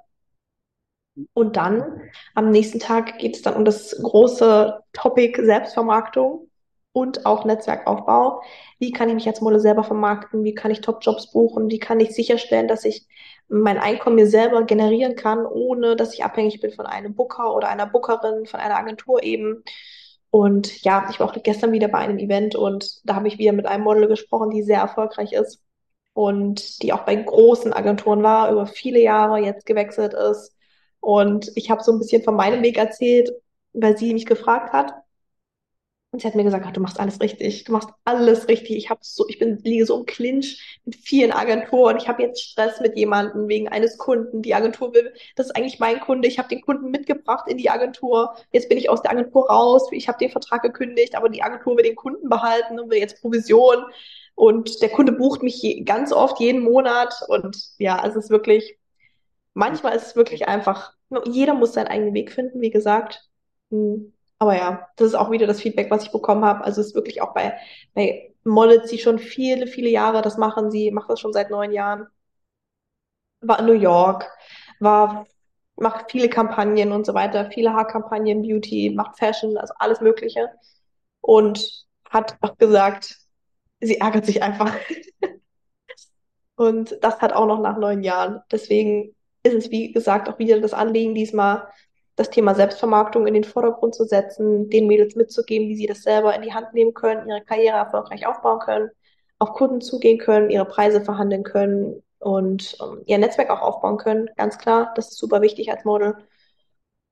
Und 1.34 1.58
dann 1.58 2.01
am 2.34 2.50
nächsten 2.50 2.79
Tag 2.79 3.20
geht 3.20 3.36
es 3.36 3.43
dann 3.43 3.55
um 3.55 3.65
das 3.65 3.96
große 4.01 4.79
Topic 4.93 5.39
Selbstvermarktung 5.43 6.50
und 6.91 7.25
auch 7.25 7.46
Netzwerkaufbau. 7.46 8.41
Wie 8.79 8.91
kann 8.91 9.10
ich 9.10 9.15
mich 9.15 9.27
als 9.27 9.41
Model 9.41 9.60
selber 9.60 9.84
vermarkten? 9.84 10.43
Wie 10.43 10.55
kann 10.55 10.72
ich 10.72 10.82
Top-Jobs 10.82 11.32
buchen? 11.32 11.70
Wie 11.70 11.79
kann 11.79 12.00
ich 12.00 12.15
sicherstellen, 12.15 12.67
dass 12.67 12.86
ich 12.86 13.08
mein 13.48 13.77
Einkommen 13.77 14.15
mir 14.15 14.27
selber 14.27 14.63
generieren 14.63 15.15
kann, 15.15 15.46
ohne 15.46 15.96
dass 15.96 16.13
ich 16.13 16.24
abhängig 16.24 16.62
bin 16.62 16.72
von 16.72 16.86
einem 16.86 17.13
Booker 17.15 17.53
oder 17.55 17.70
einer 17.70 17.86
Bookerin, 17.86 18.46
von 18.46 18.60
einer 18.60 18.77
Agentur 18.77 19.22
eben. 19.24 19.63
Und 20.33 20.81
ja, 20.81 21.07
ich 21.11 21.19
war 21.19 21.29
auch 21.29 21.43
gestern 21.43 21.73
wieder 21.73 21.87
bei 21.89 21.99
einem 21.99 22.17
Event 22.17 22.55
und 22.55 23.01
da 23.03 23.13
habe 23.13 23.27
ich 23.27 23.37
wieder 23.37 23.51
mit 23.51 23.67
einem 23.67 23.83
Model 23.83 24.07
gesprochen, 24.07 24.49
die 24.49 24.63
sehr 24.63 24.79
erfolgreich 24.79 25.31
ist 25.31 25.61
und 26.13 26.81
die 26.81 26.91
auch 26.91 27.05
bei 27.05 27.15
großen 27.15 27.71
Agenturen 27.71 28.23
war, 28.23 28.51
über 28.51 28.65
viele 28.65 28.99
Jahre 28.99 29.37
jetzt 29.37 29.67
gewechselt 29.67 30.15
ist. 30.15 30.55
Und 30.99 31.51
ich 31.53 31.69
habe 31.69 31.83
so 31.83 31.91
ein 31.91 31.99
bisschen 31.99 32.23
von 32.23 32.35
meinem 32.35 32.63
Weg 32.63 32.79
erzählt, 32.79 33.29
weil 33.73 33.95
sie 33.95 34.11
mich 34.11 34.25
gefragt 34.25 34.73
hat. 34.73 34.93
Und 36.13 36.22
sie 36.22 36.27
hat 36.27 36.36
mir 36.36 36.43
gesagt, 36.43 36.63
ach, 36.67 36.72
du 36.72 36.79
machst 36.79 37.00
alles 37.00 37.20
richtig, 37.22 37.63
du 37.63 37.72
machst 37.72 37.89
alles 38.05 38.48
richtig. 38.48 38.77
Ich 38.77 38.91
habe 38.91 39.00
so, 39.01 39.25
ich 39.27 39.39
bin 39.39 39.58
liege 39.63 39.84
so 39.84 39.98
im 39.98 40.05
Clinch 40.05 40.79
mit 40.86 40.96
vielen 40.96 41.32
Agenturen. 41.32 41.98
Ich 41.98 42.08
habe 42.08 42.22
jetzt 42.22 42.39
Stress 42.39 42.79
mit 42.82 42.96
jemandem 42.96 43.48
wegen 43.48 43.67
eines 43.67 43.98
Kunden. 43.98 44.43
Die 44.43 44.53
Agentur 44.53 44.93
will, 44.93 45.12
das 45.36 45.48
ist 45.48 45.55
eigentlich 45.55 45.79
mein 45.79 46.00
Kunde. 46.00 46.27
Ich 46.27 46.38
habe 46.38 46.48
den 46.50 46.62
Kunden 46.62 46.91
mitgebracht 46.91 47.48
in 47.48 47.58
die 47.58 47.72
Agentur. 47.72 48.36
Jetzt 48.51 48.70
bin 48.70 48.77
ich 48.77 48.91
aus 48.91 49.01
der 49.01 49.10
Agentur 49.10 49.50
raus. 49.50 49.88
Ich 49.89 50.08
habe 50.08 50.20
den 50.20 50.29
Vertrag 50.29 50.62
gekündigt, 50.62 51.15
aber 51.15 51.29
die 51.29 51.41
Agentur 51.41 51.77
will 51.77 51.84
den 51.84 51.96
Kunden 51.96 52.29
behalten 52.29 52.79
und 52.79 52.91
will 52.91 53.00
jetzt 53.00 53.20
Provision. 53.20 53.84
Und 54.36 54.84
der 54.84 54.89
Kunde 54.89 55.13
bucht 55.13 55.41
mich 55.41 55.63
je, 55.63 55.82
ganz 55.82 56.13
oft 56.13 56.39
jeden 56.39 56.62
Monat. 56.62 57.24
Und 57.27 57.58
ja, 57.79 58.05
es 58.08 58.15
ist 58.15 58.29
wirklich, 58.29 58.77
manchmal 59.55 59.96
ist 59.96 60.10
es 60.10 60.15
wirklich 60.15 60.48
einfach, 60.48 60.93
jeder 61.25 61.55
muss 61.55 61.74
seinen 61.74 61.88
eigenen 61.88 62.13
Weg 62.13 62.32
finden, 62.32 62.62
wie 62.62 62.70
gesagt. 62.70 63.27
Hm. 63.72 64.13
Aber 64.43 64.57
ja, 64.57 64.89
das 64.97 65.07
ist 65.07 65.15
auch 65.15 65.31
wieder 65.31 65.47
das 65.47 65.62
Feedback, 65.62 65.89
was 65.89 66.03
ich 66.03 66.12
bekommen 66.12 66.43
habe. 66.43 66.65
Also 66.65 66.81
es 66.81 66.88
ist 66.88 66.95
wirklich 66.95 67.21
auch 67.21 67.33
bei, 67.33 67.57
bei 67.93 68.33
Models, 68.43 68.89
die 68.89 68.97
schon 69.00 69.17
viele, 69.17 69.67
viele 69.67 69.88
Jahre 69.88 70.21
das 70.21 70.38
machen. 70.38 70.69
Sie 70.69 70.91
macht 70.91 71.09
das 71.09 71.21
schon 71.21 71.31
seit 71.31 71.50
neun 71.50 71.71
Jahren. 71.71 72.07
War 73.39 73.59
in 73.59 73.67
New 73.67 73.71
York, 73.71 74.29
war, 74.81 75.27
macht 75.77 76.12
viele 76.12 76.27
Kampagnen 76.27 76.91
und 76.91 77.05
so 77.05 77.13
weiter, 77.13 77.51
viele 77.51 77.71
Haarkampagnen, 77.71 78.41
Beauty, 78.41 78.91
macht 78.93 79.17
Fashion, 79.17 79.57
also 79.57 79.73
alles 79.79 80.01
Mögliche. 80.01 80.50
Und 81.21 81.85
hat 82.09 82.38
auch 82.41 82.57
gesagt, 82.57 83.15
sie 83.79 84.01
ärgert 84.01 84.25
sich 84.25 84.43
einfach. 84.43 84.75
Und 86.57 86.97
das 87.01 87.21
hat 87.21 87.31
auch 87.31 87.47
noch 87.47 87.62
nach 87.62 87.77
neun 87.77 88.03
Jahren. 88.03 88.41
Deswegen 88.51 89.15
ist 89.41 89.53
es, 89.53 89.71
wie 89.71 89.93
gesagt, 89.93 90.27
auch 90.27 90.38
wieder 90.38 90.59
das 90.59 90.73
Anliegen 90.73 91.15
diesmal, 91.15 91.69
das 92.15 92.29
Thema 92.29 92.53
Selbstvermarktung 92.53 93.25
in 93.27 93.34
den 93.34 93.43
Vordergrund 93.43 93.96
zu 93.96 94.05
setzen, 94.05 94.70
den 94.70 94.88
Mädels 94.88 95.15
mitzugeben, 95.15 95.67
wie 95.67 95.75
sie 95.75 95.88
das 95.88 96.03
selber 96.03 96.36
in 96.36 96.43
die 96.43 96.53
Hand 96.53 96.74
nehmen 96.74 96.93
können, 96.93 97.27
ihre 97.27 97.41
Karriere 97.41 97.77
erfolgreich 97.77 98.27
aufbauen 98.27 98.60
können, 98.60 98.89
auf 99.39 99.53
Kunden 99.53 99.82
zugehen 99.82 100.20
können, 100.20 100.50
ihre 100.50 100.65
Preise 100.65 101.01
verhandeln 101.01 101.43
können 101.43 102.03
und 102.20 102.77
um, 102.79 102.98
ähm, 102.98 103.03
ihr 103.05 103.17
Netzwerk 103.17 103.50
auch 103.50 103.62
aufbauen 103.62 103.98
können. 103.98 104.29
Ganz 104.38 104.58
klar, 104.58 104.93
das 104.96 105.10
ist 105.10 105.17
super 105.17 105.41
wichtig 105.41 105.72
als 105.72 105.86
Model. 105.86 106.15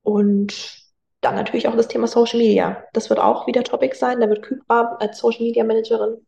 Und 0.04 0.82
dann 1.22 1.36
natürlich 1.36 1.68
auch 1.68 1.76
das 1.76 1.88
Thema 1.88 2.08
Social 2.08 2.40
Media. 2.40 2.84
Das 2.94 3.10
wird 3.10 3.20
auch 3.20 3.48
wieder 3.48 3.64
Topic 3.64 3.96
sein. 3.96 4.20
Da 4.20 4.30
wird 4.30 4.44
Kybra 4.44 4.98
als 5.00 5.20
Social 5.20 5.44
Media 5.44 5.64
Managerin 5.64 6.26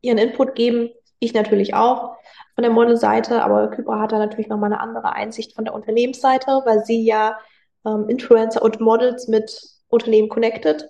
ihren 0.00 0.18
Input 0.18 0.54
geben. 0.54 0.90
Ich 1.18 1.34
natürlich 1.34 1.74
auch 1.74 2.16
von 2.54 2.62
der 2.62 2.70
Modelseite, 2.70 3.42
aber 3.42 3.68
Kybra 3.70 4.00
hat 4.00 4.12
da 4.12 4.18
natürlich 4.18 4.48
nochmal 4.48 4.72
eine 4.72 4.80
andere 4.80 5.12
Einsicht 5.12 5.54
von 5.54 5.64
der 5.64 5.74
Unternehmensseite, 5.74 6.62
weil 6.64 6.84
sie 6.84 7.04
ja 7.04 7.38
ähm, 7.86 8.08
Influencer 8.08 8.62
und 8.62 8.80
Models 8.80 9.28
mit 9.28 9.60
Unternehmen 9.88 10.28
connected. 10.28 10.88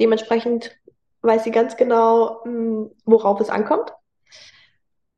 Dementsprechend 0.00 0.76
weiß 1.22 1.44
sie 1.44 1.50
ganz 1.50 1.76
genau, 1.76 2.40
mh, 2.44 2.50
hm, 2.50 2.90
worauf 3.04 3.40
es 3.40 3.50
ankommt. 3.50 3.92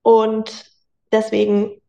Und 0.02 0.70
deswegen 1.12 1.80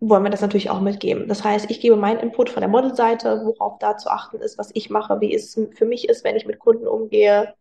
wollen 0.00 0.22
wir 0.22 0.30
das 0.30 0.40
natürlich 0.40 0.70
auch 0.70 0.80
mitgeben. 0.80 1.28
Das 1.28 1.44
heißt, 1.44 1.70
ich 1.70 1.80
gebe 1.80 1.96
meinen 1.96 2.20
Input 2.20 2.50
von 2.50 2.60
der 2.60 2.68
Modelseite, 2.68 3.42
worauf 3.44 3.78
da 3.78 3.96
zu 3.96 4.10
achten 4.10 4.38
ist, 4.38 4.58
was 4.58 4.70
ich 4.74 4.90
mache, 4.90 5.20
wie 5.20 5.34
es 5.34 5.58
für 5.72 5.86
mich 5.86 6.08
ist, 6.08 6.24
wenn 6.24 6.36
ich 6.36 6.46
mit 6.46 6.58
Kunden 6.58 6.86
umgehe 6.86 7.54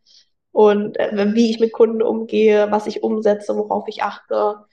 und 0.52 1.00
äh, 1.00 1.34
wie 1.34 1.52
ich 1.52 1.60
mit 1.60 1.74
Kunden 1.74 2.02
umgehe, 2.02 2.70
was 2.72 2.88
ich 2.88 3.04
umsetze, 3.04 3.56
worauf 3.56 3.88
ich 3.88 4.04
achte 4.04 4.66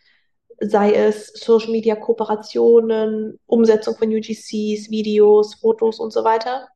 sei 0.60 0.92
es 0.92 1.28
Social 1.28 1.70
Media 1.70 1.96
Kooperationen, 1.96 3.38
Umsetzung 3.46 3.96
von 3.96 4.08
UGCs, 4.08 4.90
Videos, 4.90 5.54
Fotos 5.54 5.98
und 5.98 6.12
so 6.12 6.22
weiter. 6.22 6.68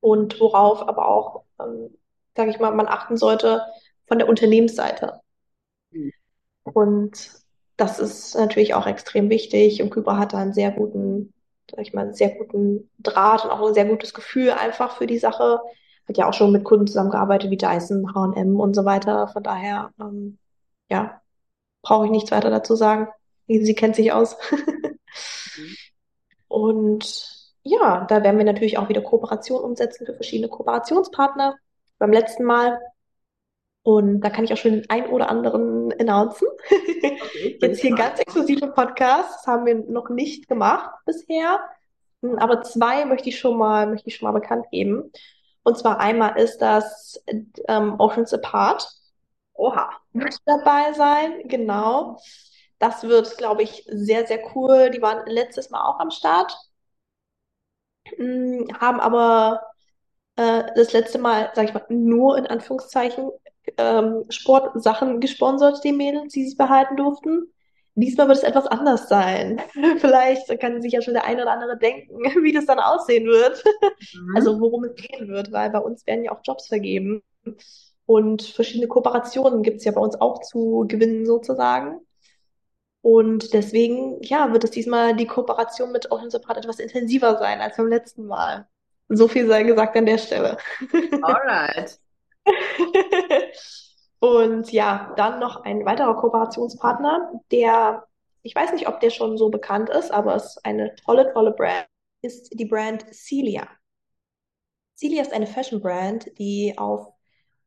Und 0.00 0.38
worauf 0.40 0.86
aber 0.86 1.08
auch, 1.08 1.44
ähm, 1.60 1.96
sage 2.36 2.50
ich 2.50 2.60
mal, 2.60 2.72
man 2.72 2.86
achten 2.86 3.16
sollte 3.16 3.62
von 4.06 4.18
der 4.18 4.28
Unternehmensseite. 4.28 5.20
Mhm. 5.90 6.12
Und 6.64 7.30
das 7.76 7.98
ist 7.98 8.36
natürlich 8.36 8.74
auch 8.74 8.86
extrem 8.86 9.30
wichtig. 9.30 9.82
Und 9.82 9.90
Kybra 9.90 10.18
hat 10.18 10.32
da 10.32 10.38
einen 10.38 10.52
sehr 10.52 10.70
guten, 10.70 11.32
sag 11.70 11.80
ich 11.80 11.92
mal, 11.92 12.14
sehr 12.14 12.36
guten 12.36 12.90
Draht 12.98 13.44
und 13.44 13.50
auch 13.50 13.66
ein 13.66 13.74
sehr 13.74 13.86
gutes 13.86 14.14
Gefühl 14.14 14.50
einfach 14.50 14.96
für 14.96 15.06
die 15.06 15.18
Sache. 15.18 15.58
Hat 16.06 16.18
ja 16.18 16.28
auch 16.28 16.34
schon 16.34 16.52
mit 16.52 16.64
Kunden 16.64 16.86
zusammengearbeitet 16.86 17.50
wie 17.50 17.56
Dyson, 17.56 18.14
H&M 18.14 18.60
und 18.60 18.74
so 18.74 18.84
weiter. 18.84 19.28
Von 19.28 19.42
daher, 19.42 19.90
ähm, 19.98 20.38
ja, 20.90 21.20
brauche 21.84 22.06
ich 22.06 22.10
nichts 22.10 22.32
weiter 22.32 22.50
dazu 22.50 22.74
sagen. 22.74 23.08
Sie 23.46 23.74
kennt 23.74 23.94
sich 23.94 24.12
aus. 24.12 24.36
mhm. 24.50 25.76
Und 26.48 27.34
ja, 27.62 28.04
da 28.04 28.22
werden 28.22 28.38
wir 28.38 28.44
natürlich 28.44 28.78
auch 28.78 28.88
wieder 28.88 29.00
Kooperation 29.00 29.60
umsetzen 29.60 30.06
für 30.06 30.14
verschiedene 30.14 30.48
Kooperationspartner. 30.48 31.56
Beim 31.98 32.12
letzten 32.12 32.44
Mal. 32.44 32.80
Und 33.82 34.20
da 34.20 34.30
kann 34.30 34.44
ich 34.44 34.52
auch 34.52 34.56
schon 34.56 34.72
den 34.72 34.90
ein 34.90 35.06
oder 35.08 35.28
anderen 35.28 35.92
announcen. 35.98 36.48
Okay, 36.66 37.58
Jetzt 37.60 37.80
hier 37.80 37.94
ganz 37.94 38.18
exklusive 38.18 38.68
Podcasts 38.68 39.46
haben 39.46 39.66
wir 39.66 39.74
noch 39.74 40.08
nicht 40.08 40.48
gemacht 40.48 40.90
bisher. 41.04 41.60
Hm, 42.22 42.38
aber 42.38 42.62
zwei 42.62 43.04
möchte 43.04 43.28
ich 43.28 43.38
schon 43.38 43.58
mal, 43.58 43.86
möchte 43.86 44.08
ich 44.08 44.16
schon 44.16 44.26
mal 44.26 44.38
bekannt 44.38 44.66
geben. 44.70 45.10
Und 45.62 45.78
zwar 45.78 45.98
einmal 45.98 46.38
ist 46.38 46.58
das 46.58 47.22
ähm, 47.68 47.98
Oceans 47.98 48.32
Apart. 48.32 48.88
Oha. 49.54 49.90
Wird 50.12 50.36
dabei 50.46 50.92
sein, 50.92 51.48
genau. 51.48 52.18
Das 52.78 53.02
wird, 53.04 53.36
glaube 53.38 53.62
ich, 53.62 53.84
sehr, 53.88 54.26
sehr 54.26 54.40
cool. 54.54 54.90
Die 54.90 55.02
waren 55.02 55.26
letztes 55.26 55.70
Mal 55.70 55.82
auch 55.84 56.00
am 56.00 56.10
Start, 56.10 56.54
hm, 58.16 58.68
haben 58.80 59.00
aber 59.00 59.62
äh, 60.36 60.64
das 60.76 60.92
letzte 60.92 61.18
Mal, 61.18 61.52
sage 61.54 61.68
ich 61.68 61.74
mal, 61.74 61.84
nur 61.90 62.38
in 62.38 62.46
Anführungszeichen 62.46 63.30
ähm, 63.78 64.24
Sportsachen 64.30 65.20
gesponsert, 65.20 65.84
die 65.84 65.92
Mädels, 65.92 66.32
die 66.34 66.48
sie 66.48 66.56
behalten 66.56 66.96
durften. 66.96 67.52
Diesmal 67.96 68.28
wird 68.28 68.38
es 68.38 68.44
etwas 68.44 68.66
anders 68.66 69.08
sein. 69.08 69.62
Vielleicht 69.98 70.48
kann 70.60 70.82
sich 70.82 70.92
ja 70.92 71.02
schon 71.02 71.14
der 71.14 71.24
eine 71.26 71.42
oder 71.42 71.52
andere 71.52 71.78
denken, 71.78 72.18
wie 72.44 72.52
das 72.52 72.66
dann 72.66 72.80
aussehen 72.80 73.26
wird. 73.26 73.64
Mhm. 74.14 74.36
Also 74.36 74.60
worum 74.60 74.84
es 74.84 74.96
gehen 74.96 75.28
wird, 75.28 75.52
weil 75.52 75.70
bei 75.70 75.78
uns 75.80 76.06
werden 76.06 76.24
ja 76.24 76.32
auch 76.32 76.40
Jobs 76.44 76.68
vergeben. 76.68 77.22
Und 78.06 78.42
verschiedene 78.42 78.88
Kooperationen 78.88 79.62
gibt 79.62 79.78
es 79.78 79.84
ja 79.84 79.92
bei 79.92 80.00
uns 80.00 80.20
auch 80.20 80.42
zu 80.42 80.84
gewinnen 80.88 81.24
sozusagen. 81.26 82.00
Und 83.00 83.52
deswegen, 83.52 84.22
ja, 84.22 84.52
wird 84.52 84.64
es 84.64 84.70
diesmal 84.70 85.14
die 85.14 85.26
Kooperation 85.26 85.92
mit 85.92 86.10
Ocean 86.10 86.30
Support 86.30 86.58
etwas 86.58 86.78
intensiver 86.78 87.38
sein 87.38 87.60
als 87.60 87.76
beim 87.76 87.88
letzten 87.88 88.26
Mal. 88.26 88.66
So 89.08 89.28
viel 89.28 89.46
sei 89.46 89.62
gesagt 89.62 89.96
an 89.96 90.06
der 90.06 90.18
Stelle. 90.18 90.56
Alright. 91.22 91.98
Und 94.20 94.72
ja, 94.72 95.12
dann 95.16 95.38
noch 95.38 95.64
ein 95.64 95.84
weiterer 95.84 96.16
Kooperationspartner, 96.16 97.42
der, 97.50 98.06
ich 98.42 98.54
weiß 98.54 98.72
nicht, 98.72 98.88
ob 98.88 99.00
der 99.00 99.10
schon 99.10 99.36
so 99.36 99.50
bekannt 99.50 99.90
ist, 99.90 100.10
aber 100.10 100.34
es 100.34 100.56
ist 100.56 100.64
eine 100.64 100.94
tolle, 101.04 101.30
tolle 101.34 101.52
Brand, 101.52 101.86
ist 102.22 102.58
die 102.58 102.64
Brand 102.64 103.04
Celia. 103.12 103.68
Celia 104.96 105.20
ist 105.20 105.32
eine 105.34 105.46
Fashion 105.46 105.82
Brand, 105.82 106.30
die 106.38 106.72
auf 106.78 107.12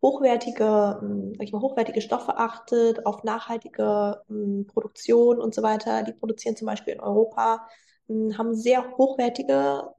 hochwertige, 0.02 0.98
hm, 1.02 1.34
sag 1.36 1.44
ich 1.44 1.52
mal, 1.54 1.62
hochwertige 1.62 2.02
Stoffe 2.02 2.38
achtet, 2.38 3.06
auf 3.06 3.24
nachhaltige 3.24 4.22
hm, 4.28 4.68
Produktion 4.68 5.40
und 5.40 5.56
so 5.56 5.64
weiter. 5.64 6.04
Die 6.04 6.14
produzieren 6.14 6.56
zum 6.56 6.68
Beispiel 6.68 6.94
in 6.94 7.00
Europa, 7.00 7.68
hm, 8.08 8.38
haben 8.38 8.56
sehr 8.56 8.98
hochwertige, 8.98 9.94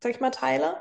sag 0.00 0.12
ich 0.12 0.20
mal, 0.20 0.30
Teile 0.30 0.76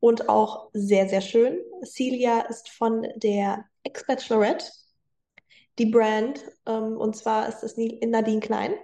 und 0.00 0.28
auch 0.28 0.70
sehr, 0.72 1.08
sehr 1.08 1.20
schön. 1.20 1.58
Celia 1.84 2.40
ist 2.42 2.70
von 2.70 3.06
der 3.16 3.64
Ex-Bachelorette, 3.84 4.66
die 5.78 5.86
Brand, 5.86 6.44
ähm, 6.66 6.96
und 6.98 7.16
zwar 7.16 7.48
ist 7.48 7.62
es 7.62 7.76
Nadine 7.76 8.40
Klein. 8.40 8.74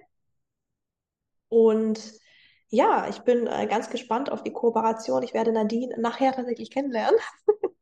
Und 1.48 2.12
ja, 2.68 3.08
ich 3.08 3.20
bin 3.20 3.46
äh, 3.46 3.66
ganz 3.66 3.90
gespannt 3.90 4.30
auf 4.30 4.42
die 4.42 4.52
Kooperation. 4.52 5.22
Ich 5.22 5.34
werde 5.34 5.52
Nadine 5.52 5.94
nachher 5.98 6.32
tatsächlich 6.32 6.70
kennenlernen. 6.70 7.18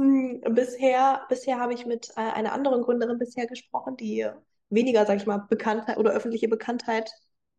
Bisher, 0.00 1.22
bisher 1.28 1.58
habe 1.58 1.74
ich 1.74 1.84
mit 1.84 2.10
äh, 2.16 2.20
einer 2.20 2.52
anderen 2.52 2.82
Gründerin 2.82 3.18
bisher 3.18 3.46
gesprochen, 3.46 3.96
die 3.96 4.26
weniger, 4.70 5.04
sag 5.04 5.16
ich 5.16 5.26
mal, 5.26 5.38
Bekanntheit 5.48 5.98
oder 5.98 6.12
öffentliche 6.12 6.48
Bekanntheit, 6.48 7.10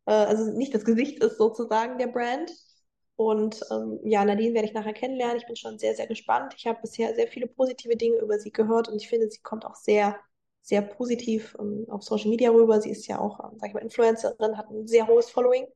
äh, 0.06 0.12
also 0.12 0.52
nicht 0.58 0.74
das 0.74 0.86
Gesicht 0.86 1.24
ist 1.24 1.38
sozusagen 1.38 1.98
der 1.98 2.08
Brand. 2.08 2.52
Und 3.16 3.62
ähm, 3.70 4.00
ja, 4.04 4.26
Nadine 4.26 4.56
werde 4.56 4.68
ich 4.68 4.74
nachher 4.74 4.94
kennenlernen. 4.94 5.38
Ich 5.38 5.46
bin 5.46 5.56
schon 5.56 5.78
sehr, 5.78 5.94
sehr 5.94 6.08
gespannt. 6.08 6.56
Ich 6.58 6.66
habe 6.66 6.80
bisher 6.82 7.14
sehr 7.14 7.28
viele 7.28 7.46
positive 7.48 7.96
Dinge 7.96 8.18
über 8.18 8.40
sie 8.40 8.52
gehört 8.52 8.90
und 8.90 8.96
ich 8.98 9.08
finde, 9.10 9.30
sie 9.30 9.42
kommt 9.42 9.66
auch 9.66 9.76
sehr, 9.76 10.18
sehr 10.64 10.82
positiv 10.82 11.56
ähm, 11.60 11.86
auf 11.90 12.02
Social 12.04 12.30
Media 12.32 12.50
rüber. 12.50 12.82
Sie 12.82 12.90
ist 12.90 13.06
ja 13.08 13.20
auch, 13.20 13.40
ähm, 13.40 13.60
sag 13.60 13.70
ich 13.70 13.74
mal, 13.76 13.84
Influencerin, 13.84 14.58
hat 14.58 14.72
ein 14.72 14.88
sehr 14.88 15.08
hohes 15.08 15.30
Following. 15.30 15.68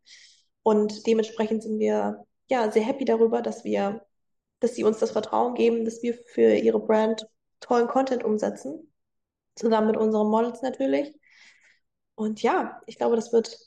Und 0.63 1.05
dementsprechend 1.05 1.61
sind 1.61 1.77
wir 1.77 2.25
ja 2.47 2.71
sehr 2.71 2.83
happy 2.83 3.05
darüber, 3.05 3.41
dass 3.43 3.63
wir, 3.63 4.03
dass 4.59 4.75
sie 4.75 4.83
uns 4.83 4.99
das 4.99 5.11
Vertrauen 5.11 5.53
geben, 5.55 5.85
dass 5.85 6.01
wir 6.03 6.13
für 6.13 6.55
ihre 6.55 6.79
Brand 6.79 7.27
tollen 7.59 7.87
Content 7.87 8.23
umsetzen. 8.23 8.91
Zusammen 9.55 9.87
mit 9.87 9.97
unseren 9.97 10.27
Models 10.27 10.61
natürlich. 10.61 11.13
Und 12.15 12.41
ja, 12.41 12.81
ich 12.85 12.97
glaube, 12.97 13.15
das 13.15 13.31
wird 13.33 13.57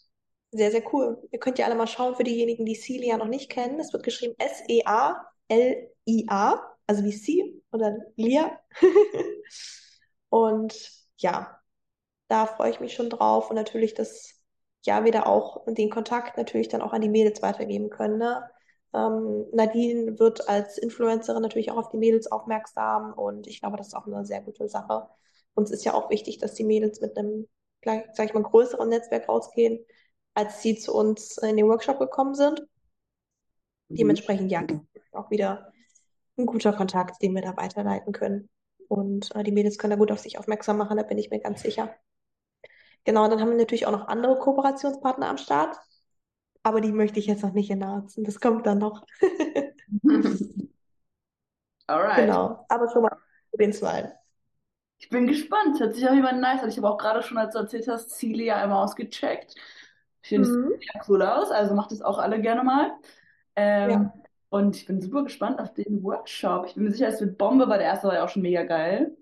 sehr, 0.51 0.71
sehr 0.71 0.83
cool. 0.93 1.23
Ihr 1.31 1.39
könnt 1.39 1.59
ja 1.59 1.67
alle 1.67 1.75
mal 1.75 1.87
schauen 1.87 2.15
für 2.17 2.25
diejenigen, 2.25 2.65
die 2.65 2.75
Celia 2.75 3.17
noch 3.19 3.29
nicht 3.29 3.51
kennen. 3.51 3.79
Es 3.81 3.93
wird 3.93 4.03
geschrieben 4.03 4.35
S-E-A-L-I-A, 4.39 5.17
also 6.87 7.05
wie 7.05 7.13
Sie 7.13 7.63
oder 7.73 7.97
Lia. 8.17 8.59
Und 10.31 10.91
ja, 11.19 11.59
da 12.29 12.47
freue 12.47 12.71
ich 12.71 12.81
mich 12.81 12.95
schon 12.95 13.11
drauf 13.11 13.51
und 13.51 13.57
natürlich, 13.57 13.95
dass 13.95 14.35
ja 14.85 15.05
wieder 15.05 15.27
auch 15.27 15.65
den 15.67 15.91
Kontakt 15.91 16.37
natürlich 16.37 16.69
dann 16.69 16.83
auch 16.83 16.93
an 16.93 17.01
die 17.01 17.09
Mädels 17.09 17.43
weitergeben 17.43 17.91
können. 17.91 18.19
Ne? 18.19 18.43
Ähm, 18.95 19.47
Nadine 19.53 20.19
wird 20.19 20.49
als 20.49 20.79
Influencerin 20.79 21.43
natürlich 21.43 21.71
auch 21.71 21.77
auf 21.77 21.91
die 21.91 21.99
Mädels 21.99 22.31
aufmerksam 22.31 23.13
und 23.13 23.47
ich 23.47 23.61
glaube, 23.61 23.77
das 23.77 23.89
ist 23.89 23.95
auch 23.95 24.07
eine 24.07 24.25
sehr 24.25 24.41
gute 24.43 24.69
Sache. 24.69 25.09
Uns 25.55 25.71
ist 25.71 25.85
ja 25.85 25.95
auch 25.95 26.11
wichtig, 26.11 26.39
dass 26.39 26.55
die 26.55 26.65
Mädels 26.65 27.01
mit 27.01 27.17
einem, 27.17 27.49
sag 27.85 28.27
ich 28.27 28.35
mal, 28.35 28.43
größeren 28.43 28.89
Netzwerk 28.89 29.29
rausgehen, 29.29 29.85
als 30.35 30.63
sie 30.63 30.77
zu 30.77 30.95
uns 30.95 31.37
in 31.39 31.57
den 31.57 31.69
Workshop 31.69 31.99
gekommen 31.99 32.35
sind. 32.35 32.61
Mhm. 33.89 33.97
Dementsprechend, 33.97 34.51
ja, 34.51 34.65
auch 35.13 35.31
wieder 35.31 35.73
ein 36.37 36.47
guter 36.47 36.73
Kontakt, 36.73 37.21
den 37.23 37.35
wir 37.35 37.43
da 37.43 37.57
weiterleiten 37.57 38.13
können. 38.13 38.49
Und 38.89 39.35
äh, 39.35 39.43
die 39.43 39.53
Mädels 39.53 39.79
können 39.79 39.91
da 39.91 39.97
gut 39.97 40.13
auf 40.13 40.21
sich 40.21 40.39
aufmerksam 40.39 40.79
machen, 40.79 40.97
da 40.97 41.03
bin 41.03 41.19
ich 41.19 41.31
mir 41.31 41.41
ganz 41.41 41.63
sicher. 41.63 41.95
Genau, 43.05 43.29
dann 43.29 43.41
haben 43.41 43.51
wir 43.51 43.57
natürlich 43.57 43.87
auch 43.87 43.93
noch 43.93 44.09
andere 44.09 44.39
Kooperationspartner 44.39 45.29
am 45.29 45.39
Start. 45.39 45.77
Aber 46.63 46.81
die 46.81 46.93
möchte 46.93 47.19
ich 47.19 47.27
jetzt 47.27 47.43
noch 47.43 47.53
nicht 47.53 47.71
announcen. 47.73 48.25
Das 48.25 48.41
kommt 48.41 48.67
dann 48.67 48.79
noch. 48.79 49.05
Alright. 51.89 52.27
Genau. 52.27 52.65
Aber 52.69 52.91
schon 52.91 53.03
mal 53.03 53.17
den 53.59 53.73
zwei. 53.73 54.13
Ich 54.99 55.09
bin 55.11 55.27
gespannt. 55.27 55.79
Hört 55.81 55.95
sich 55.95 56.09
auch 56.09 56.13
jemand 56.15 56.41
nice 56.41 56.63
an. 56.63 56.69
Ich 56.69 56.77
habe 56.77 56.89
auch 56.91 56.99
gerade 56.99 57.23
schon, 57.23 57.39
als 57.39 57.53
du 57.55 57.61
erzählt 57.61 57.89
hast, 57.89 58.11
Ziele 58.11 58.43
ja 58.45 58.57
einmal 58.57 58.83
ausgecheckt. 58.85 59.55
Ich 60.23 60.29
finde 60.31 60.49
Mhm. 60.49 60.73
es 60.75 60.81
sehr 60.93 61.03
cool 61.09 61.23
aus, 61.23 61.51
also 61.51 61.75
macht 61.75 61.93
es 61.93 62.03
auch 62.03 62.19
alle 62.19 62.41
gerne 62.41 62.65
mal. 62.65 62.93
Ähm, 63.57 63.91
Ja. 63.93 64.13
und 64.51 64.77
ich 64.77 64.87
bin 64.87 65.01
super 65.01 65.23
gespannt 65.25 65.61
auf 65.61 65.73
den 65.75 66.03
Workshop. 66.03 66.67
Ich 66.67 66.75
bin 66.75 66.85
mir 66.85 66.91
sicher, 66.93 67.09
es 67.09 67.21
wird 67.21 67.39
Bombe, 67.39 67.69
weil 67.69 67.79
der 67.79 67.87
erste 67.89 68.09
war 68.09 68.15
ja 68.15 68.25
auch 68.25 68.29
schon 68.29 68.43
mega 68.43 68.65
geil. 68.65 69.17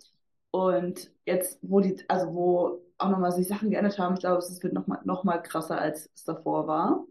Und 0.50 1.10
jetzt, 1.26 1.58
wo 1.62 1.80
die, 1.80 1.96
also 2.08 2.34
wo 2.34 2.82
auch 2.98 3.10
nochmal 3.10 3.32
sich 3.32 3.46
Sachen 3.48 3.70
geändert 3.70 3.98
haben, 3.98 4.14
ich 4.14 4.20
glaube, 4.20 4.38
es 4.38 4.62
wird 4.62 4.72
nochmal 4.74 5.00
noch 5.04 5.24
mal 5.24 5.38
krasser, 5.42 5.78
als 5.78 6.10
es 6.14 6.24
davor 6.24 6.66
war. 6.66 7.04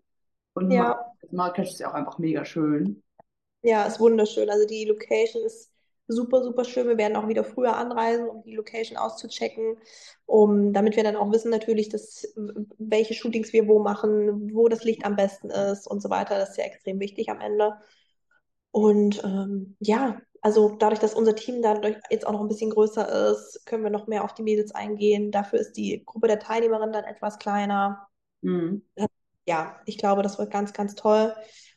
Und 0.55 0.71
Ja. 0.71 1.13
Marrakesch 1.31 1.71
ist 1.71 1.79
ja 1.79 1.89
auch 1.89 1.93
einfach 1.93 2.17
mega 2.17 2.43
schön. 2.45 3.03
Ja, 3.61 3.83
ist 3.83 3.99
wunderschön. 3.99 4.49
Also 4.49 4.65
die 4.65 4.85
Location 4.85 5.43
ist 5.43 5.71
super, 6.07 6.43
super 6.43 6.63
schön. 6.63 6.87
Wir 6.87 6.97
werden 6.97 7.15
auch 7.15 7.27
wieder 7.27 7.43
früher 7.43 7.75
anreisen, 7.75 8.27
um 8.27 8.43
die 8.43 8.55
Location 8.55 8.97
auszuchecken, 8.97 9.77
um, 10.25 10.71
damit 10.71 10.95
wir 10.95 11.03
dann 11.03 11.15
auch 11.15 11.31
wissen 11.31 11.49
natürlich, 11.49 11.89
dass, 11.89 12.27
welche 12.77 13.13
Shootings 13.13 13.53
wir 13.53 13.67
wo 13.67 13.79
machen, 13.79 14.53
wo 14.53 14.67
das 14.67 14.83
Licht 14.83 15.05
am 15.05 15.15
besten 15.15 15.49
ist 15.49 15.87
und 15.87 16.01
so 16.01 16.09
weiter. 16.09 16.37
Das 16.37 16.51
ist 16.51 16.57
ja 16.57 16.65
extrem 16.65 16.99
wichtig 16.99 17.29
am 17.29 17.41
Ende. 17.41 17.73
Und 18.71 19.23
ähm, 19.23 19.75
ja, 19.79 20.21
also 20.41 20.75
dadurch, 20.77 20.99
dass 20.99 21.15
unser 21.15 21.35
Team 21.35 21.61
dadurch 21.63 21.97
jetzt 22.11 22.27
auch 22.27 22.33
noch 22.33 22.41
ein 22.41 22.47
bisschen 22.47 22.69
größer 22.69 23.31
ist, 23.31 23.65
können 23.65 23.83
wir 23.83 23.89
noch 23.89 24.05
mehr 24.05 24.23
auf 24.23 24.33
die 24.33 24.43
Mädels 24.43 24.75
eingehen. 24.75 25.31
Dafür 25.31 25.59
ist 25.59 25.73
die 25.73 26.03
Gruppe 26.05 26.27
der 26.27 26.39
Teilnehmerinnen 26.39 26.93
dann 26.93 27.05
etwas 27.05 27.39
kleiner. 27.39 28.07
Mhm. 28.41 28.83
Ja, 29.45 29.79
ich 29.85 29.97
glaube, 29.97 30.23
das 30.23 30.39
wird 30.39 30.51
ganz, 30.51 30.73
ganz 30.73 30.95
toll. 30.95 31.33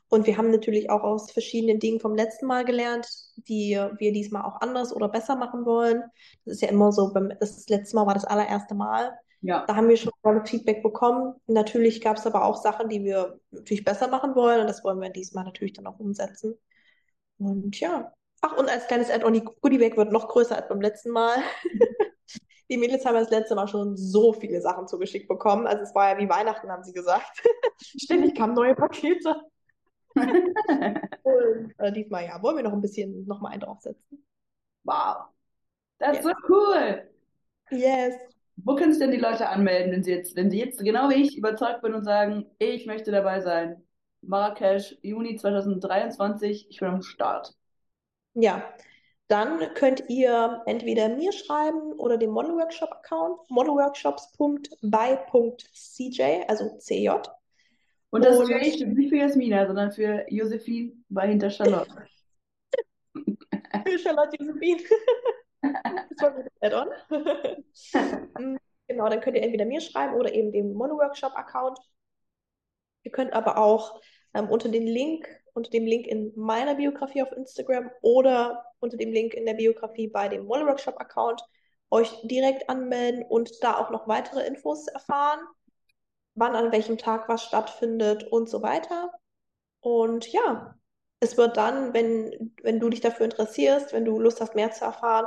Und 0.09 0.26
wir 0.26 0.38
haben 0.38 0.50
natürlich 0.50 0.88
auch 0.88 1.02
aus 1.02 1.31
verschiedenen 1.31 1.81
Dingen 1.81 2.00
vom 2.00 2.14
letzten 2.14 2.46
Mal 2.46 2.64
gelernt, 2.64 3.07
die 3.37 3.78
wir 3.98 4.12
diesmal 4.12 4.42
auch 4.42 4.61
anders 4.61 4.94
oder 4.94 5.09
besser 5.09 5.37
machen 5.37 5.66
wollen. 5.66 6.02
Das 6.44 6.54
ist 6.54 6.62
ja 6.62 6.68
immer 6.68 6.92
so, 6.92 7.12
das 7.40 7.68
letzte 7.68 7.96
Mal 7.96 8.07
war 8.07 8.14
das 8.14 8.24
allererste 8.24 8.74
Mal. 8.74 9.18
Ja. 9.42 9.64
Da 9.66 9.76
haben 9.76 9.88
wir 9.88 9.96
schon 9.96 10.12
tolles 10.22 10.48
Feedback 10.48 10.83
bekommen. 10.83 11.35
Natürlich 11.46 12.00
gab 12.00 12.16
es 12.16 12.26
aber 12.26 12.44
auch 12.44 12.57
Sachen, 12.57 12.88
die 12.88 13.04
wir 13.04 13.38
natürlich 13.50 13.85
besser 13.85 14.09
machen 14.09 14.35
wollen. 14.35 14.62
Und 14.62 14.66
das 14.66 14.83
wollen 14.83 15.00
wir 15.00 15.11
diesmal 15.11 15.44
natürlich 15.44 15.74
dann 15.74 15.87
auch 15.87 15.98
umsetzen. 15.98 16.59
Und 17.38 17.78
ja. 17.78 18.12
Ach, 18.40 18.57
und 18.57 18.70
als 18.70 18.87
kleines 18.87 19.11
Add-on, 19.11 19.35
die 19.35 19.44
Goodiebag 19.44 19.96
wird 19.96 20.12
noch 20.12 20.28
größer 20.28 20.57
als 20.57 20.68
beim 20.68 20.81
letzten 20.81 21.11
Mal. 21.11 21.37
Die 22.70 22.76
Mädels 22.76 23.04
haben 23.07 23.14
das 23.14 23.31
letzte 23.31 23.54
Mal 23.54 23.66
schon 23.68 23.96
so 23.96 24.33
viele 24.33 24.61
Sachen 24.61 24.87
zugeschickt 24.88 25.28
bekommen. 25.28 25.66
Also 25.66 25.83
es 25.83 25.94
war 25.94 26.11
ja 26.11 26.18
wie 26.18 26.28
Weihnachten, 26.28 26.70
haben 26.70 26.85
sie 26.85 26.92
gesagt. 26.92 27.42
Ständig 27.96 28.35
kamen 28.37 28.54
neue 28.54 28.74
Pakete. 28.74 29.37
Und 31.22 31.74
äh, 31.78 31.92
diesmal 31.92 32.24
ja, 32.24 32.42
wollen 32.42 32.57
wir 32.57 32.64
noch 32.64 32.72
ein 32.72 32.81
bisschen 32.81 33.26
noch 33.26 33.40
mal 33.40 33.50
einen 33.50 33.61
draufsetzen. 33.61 34.24
Wow. 34.85 35.28
Das 35.98 36.18
ist 36.18 36.24
Yes. 36.24 36.24
so 36.24 36.33
cool. 36.48 37.09
Yes. 37.70 38.18
Wo 38.57 38.74
können 38.76 38.92
sich 38.92 39.00
denn 39.00 39.11
die 39.12 39.16
Leute 39.18 39.48
anmelden, 39.48 39.90
wenn 39.92 40.04
sie 40.04 40.12
jetzt, 40.12 40.37
wenn 40.37 40.50
sie 40.50 40.59
jetzt 40.59 40.78
genau 40.81 41.09
wie 41.11 41.22
ich 41.22 41.37
überzeugt 41.37 41.83
bin 41.83 41.94
und 41.94 42.04
sagen, 42.04 42.46
ich 42.59 42.87
möchte 42.87 43.11
dabei 43.11 43.40
sein? 43.40 43.83
Marrakesch, 44.22 44.96
Juni 45.02 45.37
2023, 45.37 46.66
ich 46.70 46.78
bin 46.81 46.88
am 46.88 47.02
Start. 47.02 47.54
Ja, 48.35 48.74
dann 49.29 49.73
könnt 49.75 50.09
ihr 50.09 50.62
entweder 50.67 51.09
mir 51.11 51.31
schreiben 51.33 51.93
oder 51.93 52.17
dem 52.17 52.31
Model 52.31 52.57
Workshop 52.57 52.91
Account 52.91 53.38
modelworkshops.by.cj, 53.51 56.23
also 56.49 56.77
CJ. 56.79 57.11
Und 58.11 58.25
das 58.25 58.38
Und- 58.38 58.47
steht 58.47 58.88
nicht 58.88 59.11
für 59.11 59.17
Jasmina, 59.17 59.67
sondern 59.67 59.93
für 59.93 60.25
Josephine 60.29 60.93
bei 61.09 61.29
hinter 61.29 61.51
Charlotte. 61.51 61.91
Für 63.87 63.99
Charlotte 63.99 64.37
Josephine. 64.38 64.81
Das 65.61 66.23
war 66.23 66.37
ein 66.37 66.49
Add-on. 66.61 66.88
Genau, 68.88 69.09
dann 69.11 69.21
könnt 69.21 69.37
ihr 69.37 69.43
entweder 69.43 69.67
mir 69.67 69.83
schreiben 69.83 70.14
oder 70.14 70.33
eben 70.33 70.51
dem 70.51 70.73
Mono-Workshop-Account. 70.73 71.79
Ihr 73.03 73.12
könnt 73.12 73.35
aber 73.35 73.59
auch 73.59 74.01
ähm, 74.33 74.49
unter 74.49 74.71
den 74.71 74.87
Link, 74.87 75.29
unter 75.59 75.71
dem 75.71 75.87
Link 75.87 76.07
in 76.07 76.33
meiner 76.37 76.77
Biografie 76.77 77.23
auf 77.23 77.33
Instagram 77.33 77.90
oder 78.01 78.64
unter 78.79 78.97
dem 78.97 79.12
Link 79.12 79.35
in 79.35 79.44
der 79.44 79.55
Biografie 79.55 80.07
bei 80.07 80.29
dem 80.29 80.47
Mono-Workshop-Account 80.47 81.42
euch 81.90 82.14
direkt 82.23 82.71
anmelden 82.71 83.25
und 83.29 83.51
da 83.62 83.77
auch 83.77 83.90
noch 83.90 84.07
weitere 84.07 84.47
Infos 84.47 84.87
erfahren, 84.87 85.40
wann 86.35 86.55
an 86.55 86.71
welchem 86.71 86.97
Tag 86.97 87.29
was 87.29 87.42
stattfindet 87.42 88.25
und 88.31 88.49
so 88.49 88.62
weiter. 88.62 89.11
Und 89.81 90.33
ja, 90.33 90.77
es 91.18 91.37
wird 91.37 91.57
dann, 91.57 91.92
wenn, 91.92 92.55
wenn 92.62 92.79
du 92.79 92.88
dich 92.88 93.01
dafür 93.01 93.25
interessierst, 93.25 93.92
wenn 93.92 94.05
du 94.05 94.21
Lust 94.21 94.40
hast, 94.40 94.55
mehr 94.55 94.71
zu 94.71 94.85
erfahren, 94.85 95.27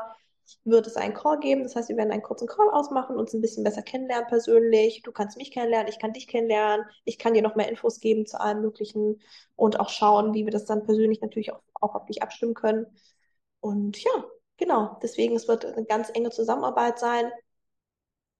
wird 0.63 0.87
es 0.87 0.97
einen 0.97 1.13
Call 1.13 1.39
geben. 1.39 1.63
Das 1.63 1.75
heißt, 1.75 1.89
wir 1.89 1.97
werden 1.97 2.11
einen 2.11 2.23
kurzen 2.23 2.47
Call 2.47 2.69
ausmachen, 2.71 3.17
uns 3.17 3.33
ein 3.33 3.41
bisschen 3.41 3.63
besser 3.63 3.81
kennenlernen 3.81 4.27
persönlich. 4.27 5.01
Du 5.03 5.11
kannst 5.11 5.37
mich 5.37 5.51
kennenlernen, 5.51 5.87
ich 5.89 5.99
kann 5.99 6.13
dich 6.13 6.27
kennenlernen. 6.27 6.85
Ich 7.05 7.17
kann 7.17 7.33
dir 7.33 7.41
noch 7.41 7.55
mehr 7.55 7.69
Infos 7.69 7.99
geben 7.99 8.25
zu 8.25 8.39
allem 8.39 8.61
Möglichen 8.61 9.21
und 9.55 9.79
auch 9.79 9.89
schauen, 9.89 10.33
wie 10.33 10.45
wir 10.45 10.51
das 10.51 10.65
dann 10.65 10.83
persönlich 10.85 11.21
natürlich 11.21 11.53
auch, 11.53 11.61
auch 11.79 11.95
auf 11.95 12.05
dich 12.05 12.23
abstimmen 12.23 12.53
können. 12.53 12.85
Und 13.59 14.03
ja, 14.03 14.11
genau. 14.57 14.97
Deswegen, 15.01 15.35
es 15.35 15.47
wird 15.47 15.65
eine 15.65 15.85
ganz 15.85 16.09
enge 16.13 16.31
Zusammenarbeit 16.31 16.99
sein 16.99 17.31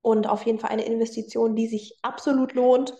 und 0.02 0.28
auf 0.28 0.46
jeden 0.46 0.60
Fall 0.60 0.72
eine 0.72 0.86
Investition, 0.86 1.56
die 1.56 1.68
sich 1.68 1.98
absolut 2.02 2.54
lohnt. 2.54 2.96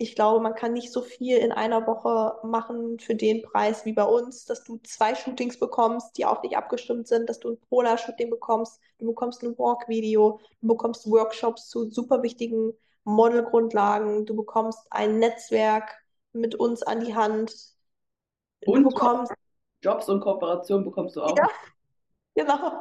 Ich 0.00 0.14
glaube, 0.14 0.40
man 0.40 0.54
kann 0.54 0.74
nicht 0.74 0.92
so 0.92 1.02
viel 1.02 1.38
in 1.38 1.50
einer 1.50 1.86
Woche 1.88 2.38
machen 2.46 3.00
für 3.00 3.16
den 3.16 3.42
Preis 3.42 3.84
wie 3.84 3.92
bei 3.92 4.04
uns, 4.04 4.44
dass 4.44 4.62
du 4.62 4.78
zwei 4.84 5.16
Shootings 5.16 5.58
bekommst, 5.58 6.16
die 6.16 6.24
auf 6.24 6.40
dich 6.40 6.56
abgestimmt 6.56 7.08
sind, 7.08 7.28
dass 7.28 7.40
du 7.40 7.50
ein 7.50 7.58
Polar-Shooting 7.68 8.30
bekommst, 8.30 8.80
du 8.98 9.06
bekommst 9.06 9.42
ein 9.42 9.58
Walk-Video, 9.58 10.40
du 10.60 10.68
bekommst 10.68 11.10
Workshops 11.10 11.68
zu 11.68 11.90
super 11.90 12.22
wichtigen 12.22 12.74
Modelgrundlagen, 13.02 14.24
du 14.24 14.36
bekommst 14.36 14.86
ein 14.90 15.18
Netzwerk 15.18 15.96
mit 16.32 16.54
uns 16.54 16.84
an 16.84 17.00
die 17.04 17.16
Hand, 17.16 17.52
du 18.62 18.72
Und 18.72 18.84
bekommst, 18.84 19.32
Jobs 19.82 20.08
und 20.08 20.20
Kooperation 20.20 20.84
bekommst 20.84 21.16
du 21.16 21.22
auch. 21.22 21.36
Ja. 21.36 21.48
genau. 22.36 22.72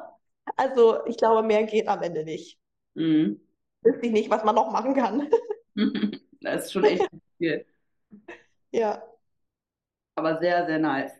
Also, 0.56 1.06
ich 1.06 1.18
glaube, 1.18 1.42
mehr 1.42 1.64
geht 1.64 1.88
am 1.88 2.02
Ende 2.04 2.24
nicht. 2.24 2.60
Mhm. 2.94 3.42
Wüsste 3.82 4.06
ich 4.06 4.12
nicht, 4.12 4.30
was 4.30 4.44
man 4.44 4.56
noch 4.56 4.72
machen 4.72 4.94
kann. 4.94 5.30
Das 6.42 6.66
ist 6.66 6.74
schon 6.74 6.84
echt 6.86 7.08
viel. 7.38 7.66
Ja. 8.72 9.04
Aber 10.16 10.40
sehr, 10.40 10.66
sehr 10.66 10.80
nice. 10.80 11.12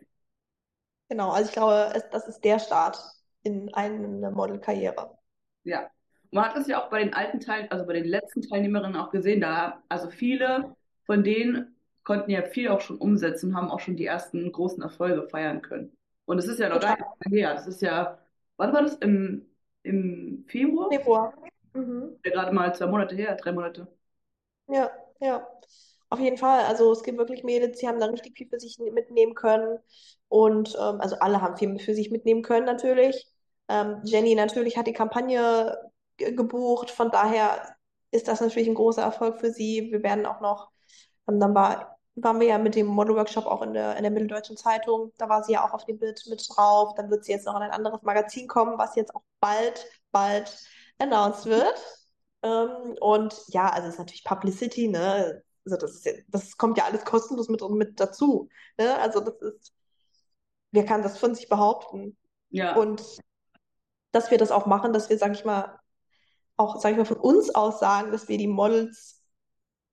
Genau, 1.08 1.30
also 1.30 1.48
ich 1.48 1.52
glaube, 1.52 1.92
es, 1.94 2.08
das 2.10 2.28
ist 2.28 2.44
der 2.44 2.58
Start. 2.58 2.98
in 3.42 3.72
eine 3.74 4.30
Modelkarriere. 4.30 5.16
Ja. 5.64 5.90
Man 6.30 6.44
hat 6.44 6.56
das 6.56 6.66
ja 6.66 6.82
auch 6.84 6.90
bei 6.90 7.02
den 7.02 7.14
alten 7.14 7.40
Teilen, 7.40 7.70
also 7.70 7.86
bei 7.86 7.94
den 7.94 8.04
letzten 8.04 8.42
Teilnehmerinnen 8.42 8.96
auch 8.96 9.10
gesehen, 9.10 9.40
da, 9.40 9.82
also 9.88 10.10
viele 10.10 10.76
von 11.04 11.24
denen 11.24 11.74
konnten 12.04 12.30
ja 12.30 12.42
viel 12.42 12.68
auch 12.68 12.82
schon 12.82 12.98
umsetzen, 12.98 13.56
haben 13.56 13.70
auch 13.70 13.80
schon 13.80 13.96
die 13.96 14.04
ersten 14.04 14.52
großen 14.52 14.82
Erfolge 14.82 15.26
feiern 15.28 15.62
können. 15.62 15.96
Und 16.26 16.38
es 16.38 16.46
ist 16.46 16.58
ja 16.58 16.68
noch 16.68 16.80
gar 16.80 16.96
nicht 16.96 17.06
lange 17.24 17.36
her. 17.36 17.54
Das 17.54 17.66
ist 17.66 17.80
ja, 17.80 18.18
wann 18.58 18.72
war 18.74 18.82
das? 18.82 18.96
Im, 18.96 19.46
im 19.82 20.44
Februar? 20.48 20.90
Februar. 20.90 21.32
Mhm. 21.72 22.18
Ja, 22.24 22.30
gerade 22.30 22.54
mal 22.54 22.74
zwei 22.74 22.86
Monate 22.86 23.14
her, 23.14 23.34
drei 23.36 23.52
Monate. 23.52 23.88
Ja, 24.66 24.90
ja. 25.20 25.46
Auf 26.10 26.20
jeden 26.20 26.38
Fall. 26.38 26.64
Also 26.64 26.92
es 26.92 27.02
gibt 27.02 27.18
wirklich 27.18 27.44
Mädels, 27.44 27.78
die 27.80 27.88
haben 27.88 28.00
da 28.00 28.06
richtig 28.06 28.36
viel 28.38 28.48
für 28.48 28.60
sich 28.60 28.78
mitnehmen 28.78 29.34
können. 29.34 29.78
Und 30.28 30.74
ähm, 30.80 31.00
also 31.00 31.16
alle 31.20 31.40
haben 31.42 31.56
viel 31.56 31.78
für 31.80 31.94
sich 31.94 32.10
mitnehmen 32.10 32.42
können 32.42 32.66
natürlich. 32.66 33.26
Ähm, 33.68 34.00
Jenny 34.04 34.34
natürlich 34.34 34.76
hat 34.78 34.86
die 34.86 34.92
Kampagne 34.94 35.76
ge- 36.18 36.34
gebucht. 36.34 36.90
Von 36.90 37.10
daher 37.10 37.76
ist 38.10 38.28
das 38.28 38.40
natürlich 38.40 38.68
ein 38.68 38.74
großer 38.74 39.02
Erfolg 39.02 39.38
für 39.40 39.50
sie. 39.52 39.88
Wir 39.92 40.02
werden 40.02 40.26
auch 40.26 40.40
noch, 40.40 40.70
ähm, 41.28 41.40
dann 41.40 41.54
war, 41.54 41.98
waren 42.16 42.40
wir 42.40 42.48
ja 42.48 42.58
mit 42.58 42.74
dem 42.76 42.86
Model-Workshop 42.86 43.46
auch 43.46 43.62
in 43.62 43.74
der, 43.74 43.96
in 43.96 44.02
der 44.02 44.12
Mitteldeutschen 44.12 44.56
Zeitung. 44.56 45.12
Da 45.18 45.28
war 45.28 45.44
sie 45.44 45.52
ja 45.54 45.66
auch 45.68 45.74
auf 45.74 45.84
dem 45.86 45.98
Bild 45.98 46.22
mit 46.28 46.46
drauf. 46.50 46.94
Dann 46.96 47.10
wird 47.10 47.24
sie 47.24 47.32
jetzt 47.32 47.46
noch 47.46 47.56
in 47.56 47.62
ein 47.62 47.70
anderes 47.72 48.02
Magazin 48.02 48.48
kommen, 48.48 48.78
was 48.78 48.96
jetzt 48.96 49.14
auch 49.14 49.22
bald, 49.40 49.86
bald 50.12 50.58
announced 50.98 51.46
wird. 51.46 51.76
Ähm, 52.42 52.96
und 53.00 53.34
ja, 53.48 53.68
also 53.68 53.88
es 53.88 53.94
ist 53.94 53.98
natürlich 53.98 54.24
Publicity, 54.24 54.88
ne? 54.88 55.42
Also 55.64 55.76
das 55.76 55.96
ist 55.96 56.06
ja, 56.06 56.12
das 56.28 56.56
kommt 56.56 56.78
ja 56.78 56.84
alles 56.84 57.04
kostenlos 57.04 57.48
mit, 57.48 57.60
mit 57.70 58.00
dazu. 58.00 58.48
Ne? 58.78 58.98
Also 58.98 59.20
das 59.20 59.34
ist, 59.42 59.72
wer 60.70 60.84
kann 60.84 61.02
das 61.02 61.18
von 61.18 61.34
sich 61.34 61.48
behaupten? 61.48 62.16
Ja, 62.50 62.76
Und 62.76 63.02
dass 64.12 64.30
wir 64.30 64.38
das 64.38 64.50
auch 64.50 64.66
machen, 64.66 64.92
dass 64.92 65.10
wir, 65.10 65.18
sag 65.18 65.32
ich 65.32 65.44
mal, 65.44 65.78
auch, 66.56 66.80
sag 66.80 66.92
ich 66.92 66.98
mal, 66.98 67.04
von 67.04 67.18
uns 67.18 67.54
aus 67.54 67.80
sagen, 67.80 68.10
dass 68.12 68.28
wir 68.28 68.38
die 68.38 68.46
Models 68.48 69.22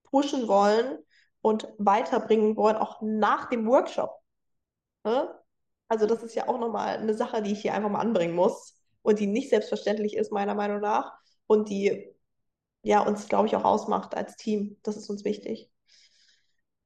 pushen 0.04 0.48
wollen 0.48 1.00
und 1.42 1.68
weiterbringen 1.78 2.56
wollen, 2.56 2.78
auch 2.78 3.02
nach 3.02 3.50
dem 3.50 3.68
Workshop. 3.68 4.12
Ne? 5.04 5.34
Also 5.88 6.08
das 6.08 6.24
ist 6.24 6.36
ja 6.36 6.48
auch 6.48 6.60
nochmal 6.60 6.98
eine 6.98 7.14
Sache, 7.14 7.42
die 7.42 7.52
ich 7.52 7.62
hier 7.62 7.74
einfach 7.74 7.90
mal 7.90 8.00
anbringen 8.00 8.34
muss 8.36 8.80
und 9.02 9.20
die 9.20 9.28
nicht 9.28 9.50
selbstverständlich 9.50 10.16
ist, 10.16 10.32
meiner 10.32 10.56
Meinung 10.56 10.80
nach. 10.80 11.14
Und 11.48 11.70
die 11.70 12.15
ja 12.86 13.02
uns, 13.02 13.28
glaube 13.28 13.48
ich, 13.48 13.56
auch 13.58 13.66
ausmacht 13.66 14.16
als 14.16 14.38
Team. 14.38 14.78
Das 14.84 14.96
ist 14.98 15.10
uns 15.10 15.26
wichtig. 15.26 15.70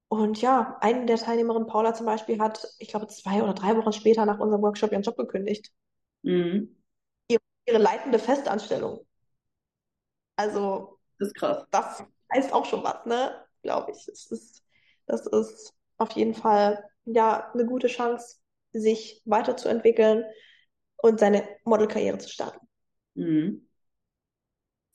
Und 0.08 0.40
ja, 0.42 0.78
eine 0.82 1.06
der 1.08 1.18
Teilnehmerinnen, 1.18 1.68
Paula 1.68 1.94
zum 1.96 2.06
Beispiel, 2.06 2.40
hat, 2.40 2.68
ich 2.80 2.90
glaube, 2.90 3.08
zwei 3.08 3.42
oder 3.44 3.54
drei 3.56 3.76
Wochen 3.78 3.92
später 3.94 4.26
nach 4.28 4.38
unserem 4.40 4.62
Workshop 4.62 4.92
ihren 4.92 5.02
Job 5.04 5.18
gekündigt. 5.18 5.72
mhm. 6.24 6.70
Ihre 7.66 7.78
leitende 7.78 8.20
Festanstellung. 8.20 9.06
Also, 10.38 11.00
Das 11.20 11.28
ist 11.30 11.36
krass. 11.36 11.66
das 11.72 12.04
heißt 12.34 12.54
auch 12.54 12.66
schon 12.66 12.84
was, 12.84 13.06
ne? 13.06 13.46
Glaube 13.64 13.92
ich. 13.92 14.08
Es 14.08 14.32
ist, 14.32 14.64
das 15.08 15.26
ist 15.28 15.74
auf 15.98 16.12
jeden 16.14 16.34
Fall, 16.36 16.84
ja, 17.06 17.52
eine 17.54 17.66
gute 17.66 17.88
Chance, 17.88 18.38
sich 18.74 19.22
weiterzuentwickeln 19.26 20.26
und 20.98 21.20
seine 21.20 21.48
Modelkarriere 21.66 22.20
zu 22.20 22.30
starten. 22.30 22.68
Mhm. 23.16 23.62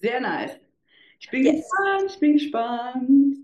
Sehr 0.01 0.21
nice. 0.21 0.61
Ich 1.19 1.31
bin 1.31 1.43
Yes. 1.43 1.81
gespannt, 1.83 2.11
ich 2.13 2.21
bin 2.21 2.33
gespannt. 2.35 3.39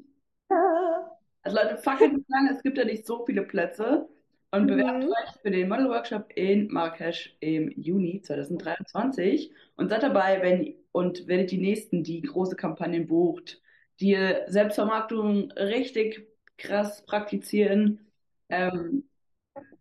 Also 1.42 1.56
Leute, 1.56 1.78
fackelt 1.78 2.12
nicht 2.12 2.28
lange, 2.28 2.52
es 2.56 2.62
gibt 2.62 2.78
ja 2.78 2.85
nicht 2.85 3.06
so 3.06 3.24
viele 3.26 3.42
Plätze. 3.42 4.09
Und 4.52 4.66
bewerbt 4.66 5.04
Mhm. 5.04 5.14
euch 5.22 5.40
für 5.42 5.50
den 5.52 5.68
Model 5.68 5.88
Workshop 5.88 6.33
in 6.35 6.66
Marrakesch 6.72 7.37
im 7.38 7.70
Juni 7.80 8.20
2023 8.20 9.52
und 9.76 9.88
seid 9.90 10.02
dabei, 10.02 10.42
wenn 10.42 10.74
und 10.90 11.28
werdet 11.28 11.52
die 11.52 11.59
nächsten, 11.59 12.02
die 12.02 12.20
große 12.22 12.56
Kampagnen 12.56 13.06
bucht, 13.06 13.62
die 14.00 14.16
Selbstvermarktung 14.48 15.52
richtig 15.52 16.26
krass 16.56 17.02
praktizieren, 17.06 18.00
ähm, 18.48 19.04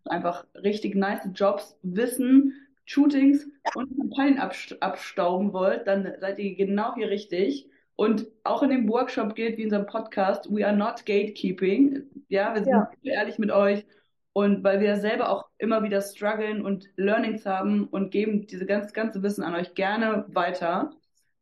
einfach 0.06 0.46
richtig 0.56 0.96
nice 0.96 1.28
Jobs, 1.34 1.78
Wissen, 1.82 2.54
Shootings 2.84 3.48
und 3.72 3.96
Kampagnen 3.96 4.38
abst 4.40 4.82
abstauben 4.82 5.52
wollt, 5.54 5.86
dann 5.86 6.14
seid 6.20 6.38
ihr 6.40 6.56
genau 6.56 6.94
hier 6.96 7.10
richtig. 7.10 7.69
Und 8.00 8.28
auch 8.44 8.62
in 8.62 8.70
dem 8.70 8.88
Workshop 8.88 9.34
gilt 9.34 9.58
wie 9.58 9.60
in 9.60 9.66
unserem 9.66 9.84
Podcast, 9.84 10.50
we 10.50 10.66
are 10.66 10.74
not 10.74 11.04
gatekeeping. 11.04 12.04
Ja, 12.28 12.54
wir 12.54 12.64
sind 12.64 12.72
Ja. 12.72 12.90
ehrlich 13.02 13.38
mit 13.38 13.50
euch. 13.50 13.84
Und 14.32 14.64
weil 14.64 14.80
wir 14.80 14.96
selber 14.96 15.28
auch 15.28 15.50
immer 15.58 15.82
wieder 15.82 16.00
strugglen 16.00 16.64
und 16.64 16.88
Learnings 16.96 17.44
haben 17.44 17.86
und 17.88 18.10
geben 18.10 18.46
diese 18.46 18.64
ganz, 18.64 18.94
ganze 18.94 19.22
Wissen 19.22 19.44
an 19.44 19.54
euch 19.54 19.74
gerne 19.74 20.24
weiter. 20.28 20.92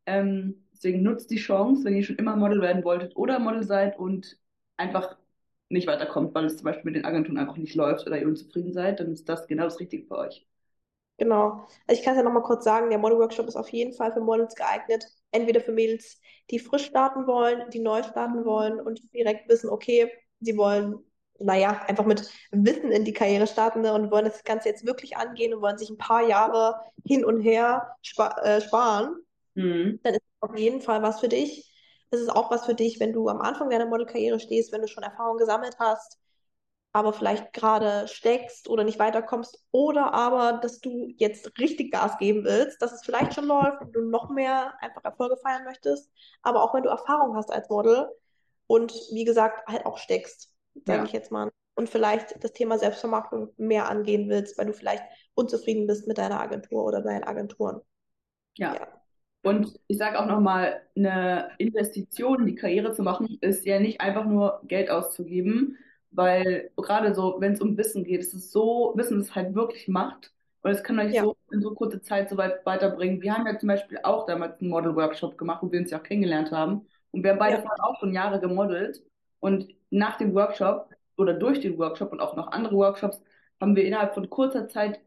Ähm, 0.04 0.66
deswegen 0.72 1.04
nutzt 1.04 1.30
die 1.30 1.36
Chance, 1.36 1.84
wenn 1.84 1.94
ihr 1.94 2.02
schon 2.02 2.16
immer 2.16 2.34
Model 2.34 2.60
werden 2.60 2.82
wolltet 2.82 3.14
oder 3.14 3.38
Model 3.38 3.62
seid 3.62 3.96
und 3.96 4.36
einfach 4.76 5.16
nicht 5.68 5.86
weiterkommt, 5.86 6.34
weil 6.34 6.46
es 6.46 6.56
zum 6.56 6.64
Beispiel 6.64 6.86
mit 6.86 6.96
den 6.96 7.04
Agenturen 7.04 7.38
einfach 7.38 7.56
nicht 7.56 7.76
läuft 7.76 8.04
oder 8.08 8.18
ihr 8.20 8.26
unzufrieden 8.26 8.72
seid, 8.72 8.98
dann 8.98 9.12
ist 9.12 9.28
das 9.28 9.46
genau 9.46 9.62
das 9.62 9.78
Richtige 9.78 10.06
für 10.08 10.18
euch. 10.18 10.44
Genau. 11.18 11.66
Also 11.86 12.00
ich 12.00 12.02
kann 12.02 12.14
es 12.14 12.18
ja 12.18 12.24
nochmal 12.24 12.42
kurz 12.42 12.64
sagen, 12.64 12.90
der 12.90 12.98
Model-Workshop 12.98 13.46
ist 13.46 13.54
auf 13.56 13.68
jeden 13.68 13.92
Fall 13.92 14.12
für 14.12 14.20
Models 14.20 14.56
geeignet. 14.56 15.06
Entweder 15.30 15.60
für 15.60 15.72
Mädels, 15.72 16.20
die 16.50 16.58
frisch 16.58 16.86
starten 16.86 17.26
wollen, 17.26 17.68
die 17.70 17.80
neu 17.80 18.02
starten 18.02 18.44
wollen 18.44 18.80
und 18.80 19.00
direkt 19.12 19.48
wissen, 19.48 19.68
okay, 19.70 20.10
sie 20.40 20.56
wollen, 20.56 20.98
naja, 21.38 21.82
einfach 21.86 22.06
mit 22.06 22.30
Wissen 22.50 22.90
in 22.90 23.04
die 23.04 23.12
Karriere 23.12 23.46
starten 23.46 23.82
ne, 23.82 23.92
und 23.92 24.10
wollen 24.10 24.24
das 24.24 24.44
Ganze 24.44 24.68
jetzt 24.68 24.86
wirklich 24.86 25.16
angehen 25.16 25.54
und 25.54 25.62
wollen 25.62 25.78
sich 25.78 25.90
ein 25.90 25.98
paar 25.98 26.26
Jahre 26.26 26.80
hin 27.04 27.24
und 27.24 27.40
her 27.40 27.94
spa 28.02 28.28
äh, 28.42 28.60
sparen. 28.60 29.16
Mhm. 29.54 30.00
Dann 30.02 30.14
ist 30.14 30.22
es 30.22 30.48
auf 30.48 30.56
jeden 30.56 30.80
Fall 30.80 31.02
was 31.02 31.20
für 31.20 31.28
dich. 31.28 31.72
Es 32.10 32.20
ist 32.20 32.30
auch 32.30 32.50
was 32.50 32.64
für 32.64 32.74
dich, 32.74 33.00
wenn 33.00 33.12
du 33.12 33.28
am 33.28 33.40
Anfang 33.40 33.68
deiner 33.68 33.86
Modelkarriere 33.86 34.40
stehst, 34.40 34.72
wenn 34.72 34.80
du 34.80 34.88
schon 34.88 35.02
Erfahrung 35.02 35.36
gesammelt 35.36 35.76
hast, 35.78 36.18
aber 36.92 37.12
vielleicht 37.12 37.52
gerade 37.52 38.08
steckst 38.08 38.68
oder 38.68 38.84
nicht 38.84 38.98
weiterkommst 38.98 39.64
oder 39.70 40.14
aber, 40.14 40.58
dass 40.62 40.80
du 40.80 41.12
jetzt 41.16 41.58
richtig 41.58 41.92
Gas 41.92 42.18
geben 42.18 42.44
willst, 42.44 42.82
dass 42.82 42.92
es 42.92 43.02
vielleicht 43.04 43.34
schon 43.34 43.46
läuft 43.46 43.80
und 43.82 43.92
du 43.94 44.02
noch 44.02 44.30
mehr 44.30 44.74
einfach 44.82 45.04
Erfolge 45.04 45.36
feiern 45.36 45.64
möchtest, 45.64 46.10
aber 46.42 46.62
auch 46.62 46.74
wenn 46.74 46.82
du 46.82 46.88
Erfahrung 46.90 47.36
hast 47.36 47.52
als 47.52 47.68
Model 47.68 48.08
und 48.66 48.92
wie 49.12 49.24
gesagt 49.24 49.66
halt 49.68 49.86
auch 49.86 49.98
steckst, 49.98 50.54
sage 50.86 51.02
Ja. 51.02 51.04
ich 51.04 51.12
jetzt 51.12 51.30
mal, 51.32 51.50
und 51.74 51.88
vielleicht 51.88 52.42
das 52.42 52.52
Thema 52.52 52.78
Selbstvermarktung 52.78 53.52
mehr 53.56 53.88
angehen 53.88 54.28
willst, 54.28 54.58
weil 54.58 54.66
du 54.66 54.72
vielleicht 54.72 55.04
unzufrieden 55.34 55.86
bist 55.86 56.08
mit 56.08 56.18
deiner 56.18 56.40
Agentur 56.40 56.84
oder 56.84 57.02
deinen 57.02 57.24
Agenturen. 57.24 57.80
Ja. 58.56 58.74
Ja. 58.74 58.88
Und 59.42 59.78
ich 59.86 59.98
sage 59.98 60.18
auch 60.20 60.26
nochmal, 60.26 60.82
eine 60.96 61.50
Investition 61.58 62.40
in 62.40 62.46
die 62.46 62.54
Karriere 62.56 62.92
zu 62.92 63.02
machen, 63.02 63.38
ist 63.40 63.64
ja 63.64 63.78
nicht 63.80 64.00
einfach 64.00 64.24
nur 64.24 64.60
Geld 64.66 64.90
auszugeben, 64.90 65.78
weil 66.10 66.70
gerade 66.76 67.14
so, 67.14 67.36
wenn 67.40 67.52
es 67.52 67.60
um 67.60 67.76
Wissen 67.76 68.04
geht, 68.04 68.20
es 68.22 68.34
ist 68.34 68.52
so, 68.52 68.92
Wissen 68.96 69.20
ist 69.20 69.34
halt 69.34 69.54
wirklich 69.54 69.88
Macht 69.88 70.32
und 70.62 70.70
es 70.70 70.82
kann 70.82 70.98
euch 70.98 71.14
Ja. 71.14 71.22
so 71.22 71.36
in 71.52 71.60
so 71.62 71.74
kurzer 71.74 72.02
Zeit 72.02 72.28
so 72.30 72.36
weit 72.36 72.64
weiterbringen. 72.66 73.20
Wir 73.22 73.34
haben 73.34 73.46
ja 73.46 73.58
zum 73.58 73.68
Beispiel 73.68 73.98
auch 74.02 74.26
damals 74.26 74.60
einen 74.60 74.70
Model-Workshop 74.70 75.38
gemacht, 75.38 75.62
wo 75.62 75.70
wir 75.72 75.80
uns 75.80 75.90
ja 75.90 75.98
auch 75.98 76.02
kennengelernt 76.02 76.50
haben 76.52 76.86
und 77.10 77.22
wir 77.22 77.30
haben 77.32 77.38
beide 77.38 77.58
Ja. 77.58 77.64
auch 77.82 77.98
schon 78.00 78.12
Jahre 78.14 78.40
gemodelt 78.40 79.02
und 79.40 79.68
nach 79.90 80.16
dem 80.18 80.34
Workshop 80.34 80.90
oder 81.16 81.34
durch 81.34 81.60
den 81.60 81.78
Workshop 81.78 82.12
und 82.12 82.20
auch 82.20 82.36
noch 82.36 82.48
andere 82.52 82.74
Workshops 82.76 83.20
haben 83.60 83.76
wir 83.76 83.84
innerhalb 83.84 84.14
von 84.14 84.28
kurzer 84.30 84.68
Zeit 84.68 85.00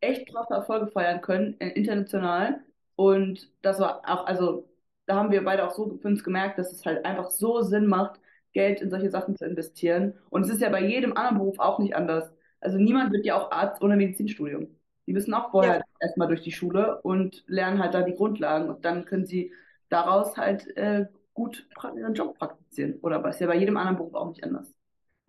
echt 0.00 0.28
krasse 0.28 0.54
Erfolge 0.54 0.86
feiern 0.88 1.20
können, 1.20 1.60
äh, 1.60 1.68
international. 1.70 2.60
Und 2.96 3.50
das 3.62 3.78
war 3.80 4.02
auch, 4.06 4.26
also 4.26 4.68
da 5.06 5.16
haben 5.16 5.30
wir 5.30 5.44
beide 5.44 5.66
auch 5.66 5.72
so 5.72 5.98
für 6.00 6.08
uns 6.08 6.22
gemerkt, 6.24 6.58
dass 6.58 6.72
es 6.72 6.84
halt 6.84 7.04
einfach 7.04 7.30
so 7.30 7.62
Sinn 7.62 7.86
macht, 7.86 8.20
Geld 8.52 8.80
in 8.80 8.90
solche 8.90 9.10
Sachen 9.10 9.36
zu 9.36 9.44
investieren. 9.44 10.14
Und 10.30 10.42
es 10.44 10.50
ist 10.50 10.60
ja 10.62 10.68
bei 10.70 10.82
jedem 10.84 11.16
anderen 11.16 11.38
Beruf 11.38 11.58
auch 11.58 11.78
nicht 11.78 11.94
anders. 11.96 12.32
Also 12.60 12.78
niemand 12.78 13.12
wird 13.12 13.24
ja 13.26 13.36
auch 13.40 13.50
Arzt 13.50 13.82
ohne 13.82 13.96
Medizinstudium. 13.96 14.68
Die 15.06 15.12
müssen 15.12 15.34
auch 15.34 15.50
vorher 15.50 15.80
Ja. 15.80 15.82
erstmal 16.00 16.28
durch 16.28 16.42
die 16.42 16.52
Schule 16.52 17.00
und 17.02 17.44
lernen 17.46 17.78
halt 17.80 17.94
da 17.94 18.02
die 18.02 18.14
Grundlagen. 18.14 18.68
Und 18.68 18.84
dann 18.84 19.04
können 19.04 19.26
sie 19.26 19.52
daraus 19.88 20.36
halt 20.36 20.66
äh, 20.76 21.06
gut 21.34 21.66
ihren 21.96 22.14
Job 22.14 22.38
praktizieren. 22.38 22.98
Oder 23.02 23.22
was 23.22 23.40
ja 23.40 23.46
bei 23.46 23.56
jedem 23.56 23.76
anderen 23.76 23.96
Beruf 23.96 24.14
auch 24.14 24.28
nicht 24.28 24.44
anders. 24.44 24.72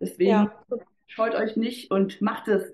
Deswegen 0.00 0.50
Ja. 0.50 0.64
scheut 1.06 1.34
euch 1.34 1.56
nicht 1.56 1.90
und 1.90 2.20
macht 2.22 2.48
es. 2.48 2.72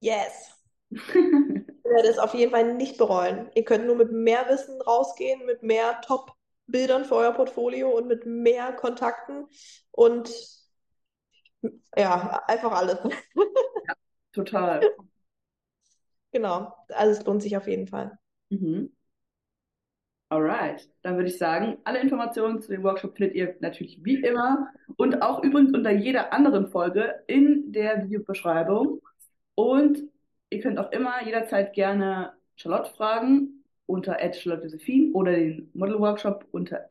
Yes. 0.00 0.54
Ich 1.84 1.90
werde 1.90 2.08
es 2.08 2.18
auf 2.20 2.34
jeden 2.34 2.52
Fall 2.52 2.74
nicht 2.74 2.98
bereuen. 2.98 3.50
Ihr 3.56 3.64
könnt 3.64 3.86
nur 3.86 3.96
mit 3.96 4.12
mehr 4.12 4.48
Wissen 4.48 4.80
rausgehen, 4.80 5.44
mit 5.44 5.64
mehr 5.64 6.00
Top-Bildern 6.68 7.04
für 7.04 7.16
euer 7.16 7.32
Portfolio 7.32 7.90
und 7.90 8.06
mit 8.06 8.26
mehr 8.26 8.72
Kontakten 8.72 9.46
und 9.90 10.30
ja, 11.96 12.42
einfach 12.46 12.72
alles. 12.72 12.98
Total. 14.32 14.80
Genau. 16.30 16.74
Also 16.90 17.18
es 17.18 17.26
lohnt 17.26 17.42
sich 17.42 17.56
auf 17.56 17.66
jeden 17.66 17.86
Fall. 17.86 18.18
Mhm. 18.50 18.92
Alright, 20.28 20.86
dann 21.00 21.16
würde 21.16 21.30
ich 21.30 21.38
sagen, 21.38 21.78
alle 21.84 22.00
Informationen 22.00 22.60
zu 22.60 22.70
dem 22.70 22.82
Workshop 22.82 23.16
findet 23.16 23.34
ihr 23.34 23.56
natürlich 23.60 24.04
wie 24.04 24.22
immer 24.22 24.68
und 24.98 25.22
auch 25.22 25.42
übrigens 25.42 25.72
unter 25.72 25.90
jeder 25.90 26.34
anderen 26.34 26.68
Folge 26.68 27.24
in 27.28 27.72
der 27.72 28.04
Videobeschreibung. 28.04 29.00
Und 29.54 30.02
ihr 30.50 30.60
könnt 30.60 30.78
auch 30.78 30.92
immer 30.92 31.24
jederzeit 31.24 31.72
gerne 31.72 32.34
Charlotte 32.56 32.92
fragen 32.94 33.57
unter 33.88 34.16
@charlottejosephine 34.18 35.12
oder 35.14 35.32
den 35.32 35.70
Model 35.74 35.98
Workshop 35.98 36.46
unter 36.52 36.86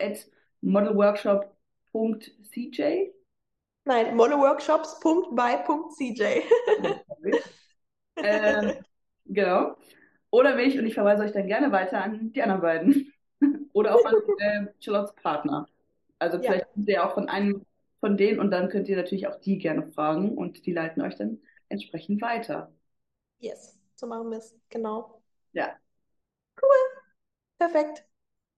modelworkshop.cj. 0.62 2.82
Nein, 3.86 4.16
modelworkshops.by.cj. 4.16 6.24
ähm, 8.18 8.74
genau. 9.26 9.78
Oder 10.32 10.56
mich 10.56 10.78
und 10.78 10.86
ich 10.86 10.96
verweise 10.96 11.24
euch 11.24 11.32
dann 11.32 11.48
gerne 11.48 11.72
weiter 11.72 12.04
an 12.04 12.34
die 12.34 12.42
anderen 12.42 12.62
beiden. 12.62 13.14
Oder 13.74 13.96
auch 13.96 14.04
an 14.04 14.16
äh, 14.40 14.66
Charlottes 14.80 15.16
Partner. 15.16 15.68
Also 16.20 16.38
Ja. 16.38 16.52
vielleicht 16.52 16.74
sind 16.74 16.90
ihr 16.90 17.06
auch 17.06 17.14
von 17.14 17.30
einem 17.30 17.66
von 18.00 18.18
denen 18.18 18.40
und 18.40 18.52
dann 18.52 18.70
könnt 18.70 18.90
ihr 18.90 18.98
natürlich 18.98 19.28
auch 19.28 19.40
die 19.40 19.58
gerne 19.58 19.92
fragen 19.92 20.38
und 20.38 20.66
die 20.66 20.74
leiten 20.74 21.02
euch 21.02 21.16
dann 21.16 21.40
entsprechend 21.70 22.22
weiter. 22.22 22.72
Yes, 23.40 23.80
so 23.96 24.08
machen 24.08 24.30
wir 24.32 24.40
es. 24.40 24.56
Genau. 24.70 25.22
Ja, 25.54 25.78
Perfekt. 27.60 28.06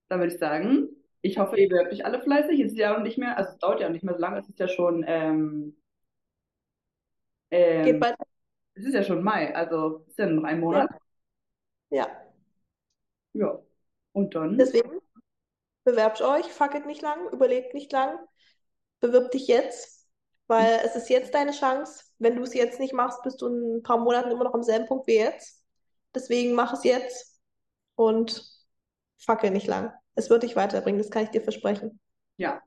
dann 0.08 0.20
würde 0.20 0.34
ich 0.34 0.40
sagen, 0.40 0.90
ich 1.22 1.38
hoffe, 1.38 1.58
ihr 1.58 1.70
bewerbt 1.70 1.92
euch 1.94 2.06
alle 2.06 2.22
fleißig. 2.22 2.60
Es 2.62 2.72
ist 2.74 2.78
ja 2.78 2.96
auch 2.98 3.02
nicht 3.02 3.18
mehr, 3.18 3.38
also 3.38 3.52
es 3.52 3.60
dauert 3.60 3.82
ja 3.82 3.88
auch 3.88 3.92
nicht 3.92 4.04
mehr 4.04 4.16
so 4.16 4.22
lange, 4.22 4.40
es 4.40 4.50
ist 4.50 4.60
ja 4.60 4.68
schon, 4.68 5.04
ähm, 5.08 5.76
Geht 7.82 7.96
ähm, 7.96 8.00
bald. 8.00 8.16
es 8.76 8.86
ist 8.86 8.94
ja 8.94 9.04
schon 9.04 9.24
Mai, 9.24 9.54
also 9.56 10.04
es 10.06 10.10
ist 10.14 10.20
ja 10.20 10.26
nur 10.28 10.42
noch 10.42 10.50
ein 10.50 10.60
Monat. 10.60 10.90
Ja. 11.90 12.08
Ja. 13.34 13.60
Und 14.14 14.36
dann, 14.36 14.58
Deswegen 14.58 15.00
bewerbt 15.86 16.22
euch, 16.22 16.46
fackelt 16.48 16.86
nicht 16.86 17.02
lang, 17.02 17.30
überlegt 17.32 17.74
nicht 17.74 17.92
lang, 17.92 18.20
bewirb 19.02 19.32
dich 19.32 19.48
jetzt, 19.48 20.08
weil 20.48 20.82
es 20.86 20.96
ist 20.96 21.10
jetzt 21.10 21.34
deine 21.34 21.52
Chance. 21.52 22.06
Wenn 22.20 22.36
du 22.36 22.44
es 22.44 22.54
jetzt 22.54 22.80
nicht 22.80 22.94
machst, 22.94 23.24
bist 23.24 23.42
du 23.42 23.48
in 23.48 23.78
ein 23.78 23.84
paar 23.84 24.00
Monaten 24.00 24.32
immer 24.32 24.46
noch 24.46 24.54
am 24.54 24.64
selben 24.64 24.88
Punkt 24.88 25.08
wie 25.08 25.18
jetzt. 25.18 25.64
Deswegen 26.16 26.54
mach 26.56 26.74
es 26.74 26.84
jetzt 26.84 27.40
und 27.96 28.59
fackel 29.20 29.52
nicht 29.52 29.68
lang. 29.68 29.94
Es 30.16 30.30
wird 30.30 30.44
dich 30.44 30.56
weiterbringen, 30.56 31.00
das 31.02 31.12
kann 31.12 31.24
ich 31.24 31.30
dir 31.30 31.42
versprechen. 31.42 32.00
ja. 32.38 32.62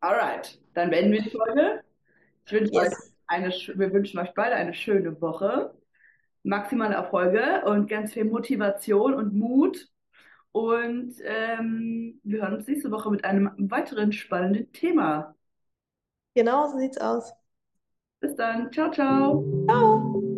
Alright, 0.00 0.60
dann 0.74 0.90
beenden 0.90 1.12
wir 1.12 1.22
die 1.22 1.30
Folge. 1.30 1.84
Ich 2.46 2.52
wünsche 2.52 2.72
euch 2.74 2.90
Yes. 2.90 3.14
eine, 3.26 3.48
sch- 3.50 3.78
wir 3.78 3.92
wünschen 3.92 4.18
euch 4.18 4.34
beide 4.34 4.56
eine 4.56 4.74
schöne 4.74 5.20
Woche, 5.20 5.74
maximale 6.42 6.94
Erfolge 6.94 7.62
und 7.66 7.88
ganz 7.88 8.12
viel 8.12 8.24
Motivation 8.24 9.14
und 9.14 9.34
Mut. 9.34 9.88
Und 10.52 11.14
ähm, 11.24 12.20
wir 12.24 12.42
hören 12.42 12.54
uns 12.54 12.66
nächste 12.66 12.90
Woche 12.90 13.10
mit 13.10 13.24
einem 13.24 13.52
weiteren 13.70 14.12
spannenden 14.12 14.72
Thema. 14.72 15.34
Genau 16.34 16.68
so 16.68 16.78
sieht's 16.78 16.98
aus. 16.98 17.32
Bis 18.20 18.34
dann. 18.36 18.70
Ciao, 18.72 18.90
ciao. 18.90 19.44
Ciao. 19.68 20.31